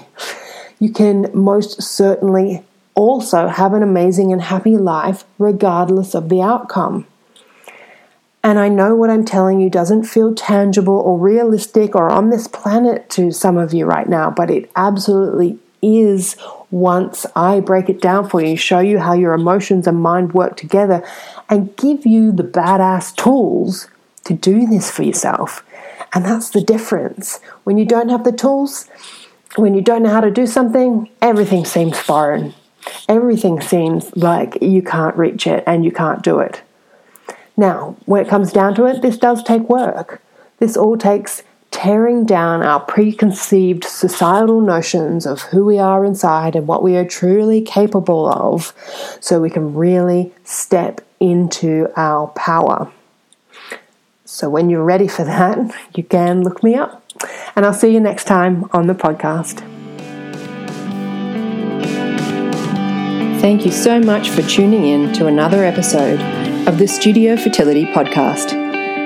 You 0.79 0.91
can 0.91 1.29
most 1.33 1.81
certainly 1.81 2.63
also 2.95 3.47
have 3.47 3.73
an 3.73 3.83
amazing 3.83 4.31
and 4.31 4.41
happy 4.41 4.77
life 4.77 5.25
regardless 5.37 6.15
of 6.15 6.29
the 6.29 6.41
outcome. 6.41 7.05
And 8.43 8.59
I 8.59 8.69
know 8.69 8.95
what 8.95 9.09
I'm 9.09 9.25
telling 9.25 9.59
you 9.59 9.69
doesn't 9.69 10.03
feel 10.03 10.35
tangible 10.35 10.99
or 10.99 11.17
realistic 11.17 11.95
or 11.95 12.09
on 12.09 12.29
this 12.29 12.47
planet 12.47 13.09
to 13.11 13.31
some 13.31 13.57
of 13.57 13.73
you 13.73 13.85
right 13.85 14.07
now, 14.07 14.29
but 14.29 14.51
it 14.51 14.69
absolutely 14.75 15.57
is 15.81 16.35
once 16.71 17.25
I 17.35 17.59
break 17.59 17.89
it 17.89 18.01
down 18.01 18.29
for 18.29 18.41
you, 18.41 18.55
show 18.55 18.79
you 18.79 18.99
how 18.99 19.13
your 19.13 19.33
emotions 19.33 19.87
and 19.87 20.01
mind 20.01 20.33
work 20.33 20.57
together, 20.57 21.03
and 21.49 21.75
give 21.75 22.05
you 22.05 22.31
the 22.31 22.43
badass 22.43 23.15
tools 23.15 23.87
to 24.25 24.33
do 24.33 24.67
this 24.67 24.91
for 24.91 25.03
yourself. 25.03 25.63
And 26.13 26.23
that's 26.23 26.49
the 26.49 26.61
difference. 26.61 27.39
When 27.63 27.77
you 27.77 27.85
don't 27.85 28.09
have 28.09 28.23
the 28.23 28.31
tools, 28.31 28.89
when 29.55 29.73
you 29.73 29.81
don't 29.81 30.03
know 30.03 30.09
how 30.09 30.21
to 30.21 30.31
do 30.31 30.47
something, 30.47 31.09
everything 31.21 31.65
seems 31.65 31.97
foreign. 31.97 32.53
Everything 33.07 33.61
seems 33.61 34.15
like 34.15 34.61
you 34.61 34.81
can't 34.81 35.15
reach 35.15 35.47
it 35.47 35.63
and 35.65 35.83
you 35.85 35.91
can't 35.91 36.23
do 36.23 36.39
it. 36.39 36.61
Now, 37.57 37.95
when 38.05 38.25
it 38.25 38.29
comes 38.29 38.51
down 38.51 38.75
to 38.75 38.85
it, 38.85 39.01
this 39.01 39.17
does 39.17 39.43
take 39.43 39.69
work. 39.69 40.21
This 40.59 40.75
all 40.75 40.97
takes 40.97 41.43
tearing 41.71 42.25
down 42.25 42.63
our 42.63 42.79
preconceived 42.79 43.83
societal 43.83 44.61
notions 44.61 45.25
of 45.25 45.41
who 45.41 45.65
we 45.65 45.77
are 45.77 46.05
inside 46.05 46.55
and 46.55 46.67
what 46.67 46.81
we 46.81 46.95
are 46.95 47.05
truly 47.05 47.61
capable 47.61 48.27
of 48.27 48.73
so 49.19 49.41
we 49.41 49.49
can 49.49 49.75
really 49.75 50.33
step 50.43 51.01
into 51.19 51.91
our 51.95 52.27
power. 52.27 52.91
So, 54.23 54.49
when 54.49 54.69
you're 54.69 54.83
ready 54.83 55.07
for 55.07 55.23
that, 55.23 55.75
you 55.95 56.03
can 56.03 56.43
look 56.43 56.63
me 56.63 56.75
up. 56.75 57.03
And 57.55 57.65
I'll 57.65 57.73
see 57.73 57.93
you 57.93 57.99
next 57.99 58.25
time 58.25 58.69
on 58.71 58.87
the 58.87 58.95
podcast. 58.95 59.74
Thank 63.45 63.63
you 63.63 63.71
so 63.71 63.99
much 63.99 64.31
for 64.31 64.41
tuning 64.41 64.87
in 64.87 65.13
to 65.13 65.27
another 65.27 65.63
episode 65.63 66.19
of 66.67 66.79
the 66.79 66.87
Studio 66.87 67.37
Fertility 67.37 67.85
Podcast. 67.85 68.53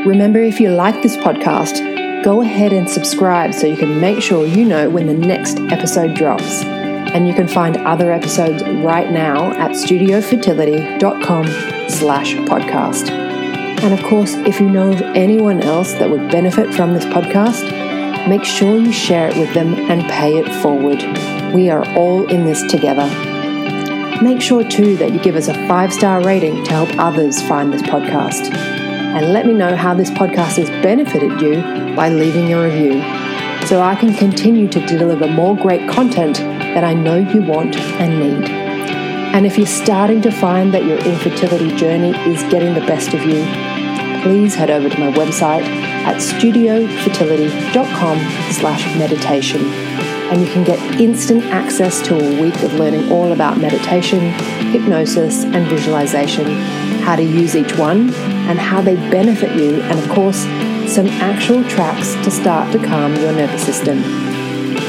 Remember, 0.06 0.40
if 0.40 0.62
you 0.62 0.70
like 0.70 1.04
this 1.04 1.18
podcast, 1.18 2.24
go 2.24 2.40
ahead 2.42 2.72
and 2.72 2.90
subscribe 2.90 3.54
so 3.54 3.68
you 3.68 3.76
can 3.76 4.00
make 4.00 4.22
sure 4.24 4.48
you 4.48 4.64
know 4.64 4.90
when 4.90 5.08
the 5.08 5.14
next 5.14 5.60
episode 5.60 6.16
drops. 6.16 6.64
And 6.64 7.28
you 7.28 7.34
can 7.34 7.50
find 7.50 7.76
other 7.80 8.14
episodes 8.14 8.64
right 8.64 9.12
now 9.12 9.52
at 9.60 9.72
studiofertility.com 9.72 11.46
slash 11.90 12.36
podcast. 12.36 13.10
And 13.10 13.94
of 13.94 14.02
course, 14.06 14.36
if 14.36 14.62
you 14.62 14.70
know 14.70 14.94
of 14.94 15.02
anyone 15.02 15.60
else 15.60 15.92
that 15.96 16.10
would 16.10 16.32
benefit 16.32 16.74
from 16.74 16.94
this 16.94 17.04
podcast, 17.04 18.30
make 18.30 18.46
sure 18.46 18.78
you 18.78 18.94
share 18.94 19.28
it 19.28 19.36
with 19.36 19.54
them 19.54 19.74
and 19.74 20.02
pay 20.04 20.38
it 20.38 20.50
forward. 20.62 21.04
We 21.54 21.70
are 21.70 21.86
all 21.98 22.26
in 22.28 22.46
this 22.46 22.64
together. 22.72 23.29
Make 24.22 24.42
sure 24.42 24.68
too 24.68 24.98
that 24.98 25.14
you 25.14 25.20
give 25.20 25.38
us 25.38 25.48
a 25.48 25.54
five 25.66 25.94
star 25.94 26.22
rating 26.22 26.66
to 26.66 26.72
help 26.72 26.90
others 27.00 27.42
find 27.48 27.72
this 27.72 27.82
podcast. 27.82 28.54
And 28.54 29.32
let 29.32 29.48
me 29.48 29.54
know 29.54 29.78
how 29.78 29.94
this 29.94 30.10
podcast 30.10 30.58
has 30.58 30.70
benefited 30.84 31.40
you 31.40 31.62
by 31.96 32.10
leaving 32.10 32.52
a 32.52 32.62
review 32.62 33.02
so 33.66 33.82
I 33.82 33.96
can 33.96 34.14
continue 34.14 34.68
to 34.68 34.86
deliver 34.86 35.26
more 35.28 35.56
great 35.56 35.90
content 35.90 36.36
that 36.36 36.84
I 36.84 36.94
know 36.94 37.16
you 37.16 37.44
want 37.44 37.78
and 37.78 38.20
need. 38.20 38.50
And 38.50 39.46
if 39.46 39.58
you're 39.58 39.66
starting 39.66 40.22
to 40.24 40.32
find 40.32 40.74
that 40.74 40.84
your 40.84 40.98
infertility 40.98 41.74
journey 41.78 42.10
is 42.30 42.44
getting 42.52 42.74
the 42.74 42.82
best 42.82 43.14
of 43.14 43.22
you, 43.22 43.46
please 44.22 44.54
head 44.54 44.70
over 44.70 44.90
to 44.90 45.00
my 45.00 45.14
website 45.14 45.64
at 45.64 46.18
studiofertility.com 46.18 48.20
slash 48.52 48.86
meditation 48.98 49.89
and 50.32 50.42
you 50.42 50.48
can 50.48 50.64
get 50.64 50.80
instant 51.00 51.44
access 51.46 52.02
to 52.04 52.16
a 52.16 52.42
week 52.42 52.56
of 52.64 52.74
learning 52.74 53.12
all 53.12 53.32
about 53.32 53.58
meditation, 53.58 54.20
hypnosis, 54.72 55.44
and 55.44 55.68
visualization, 55.68 56.46
how 57.02 57.16
to 57.16 57.24
use 57.24 57.56
each 57.56 57.78
one, 57.78 58.14
and 58.50 58.60
how 58.60 58.82
they 58.82 58.96
benefit 59.10 59.56
you, 59.56 59.82
and 59.82 60.00
of 60.00 60.10
course, 60.10 60.44
some 60.92 61.08
actual 61.22 61.64
tracks 61.66 62.14
to 62.24 62.32
start 62.32 62.72
to 62.72 62.80
calm 62.86 63.16
your 63.16 63.32
nervous 63.32 63.64
system. 63.64 64.00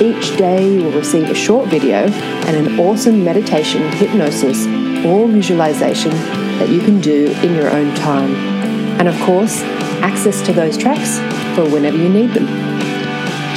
Each 0.00 0.36
day, 0.36 0.74
you 0.74 0.84
will 0.84 0.92
receive 0.92 1.28
a 1.28 1.34
short 1.34 1.68
video 1.68 2.06
and 2.06 2.56
an 2.56 2.80
awesome 2.80 3.24
meditation, 3.24 3.82
hypnosis, 3.92 4.66
or 5.04 5.28
visualization 5.28 6.12
that 6.58 6.68
you 6.68 6.80
can 6.80 7.00
do 7.00 7.26
in 7.42 7.54
your 7.54 7.70
own 7.70 7.94
time 7.96 8.60
and 9.00 9.08
of 9.08 9.18
course, 9.22 9.62
access 10.02 10.42
to 10.42 10.52
those 10.52 10.76
tracks 10.76 11.18
for 11.56 11.66
whenever 11.70 11.96
you 11.96 12.10
need 12.10 12.30
them. 12.32 12.69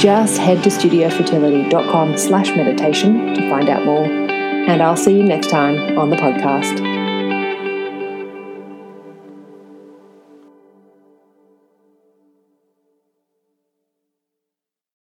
Just 0.04 0.36
head 0.36 0.62
to 0.64 0.68
studiofertility.com 0.68 2.18
slash 2.18 2.54
meditation 2.54 3.32
to 3.32 3.48
find 3.48 3.70
out 3.70 3.86
more, 3.86 4.04
and 4.04 4.82
I'll 4.82 4.98
see 4.98 5.16
you 5.16 5.24
next 5.24 5.48
time 5.48 5.98
on 5.98 6.10
the 6.10 6.16
podcast. 6.16 6.93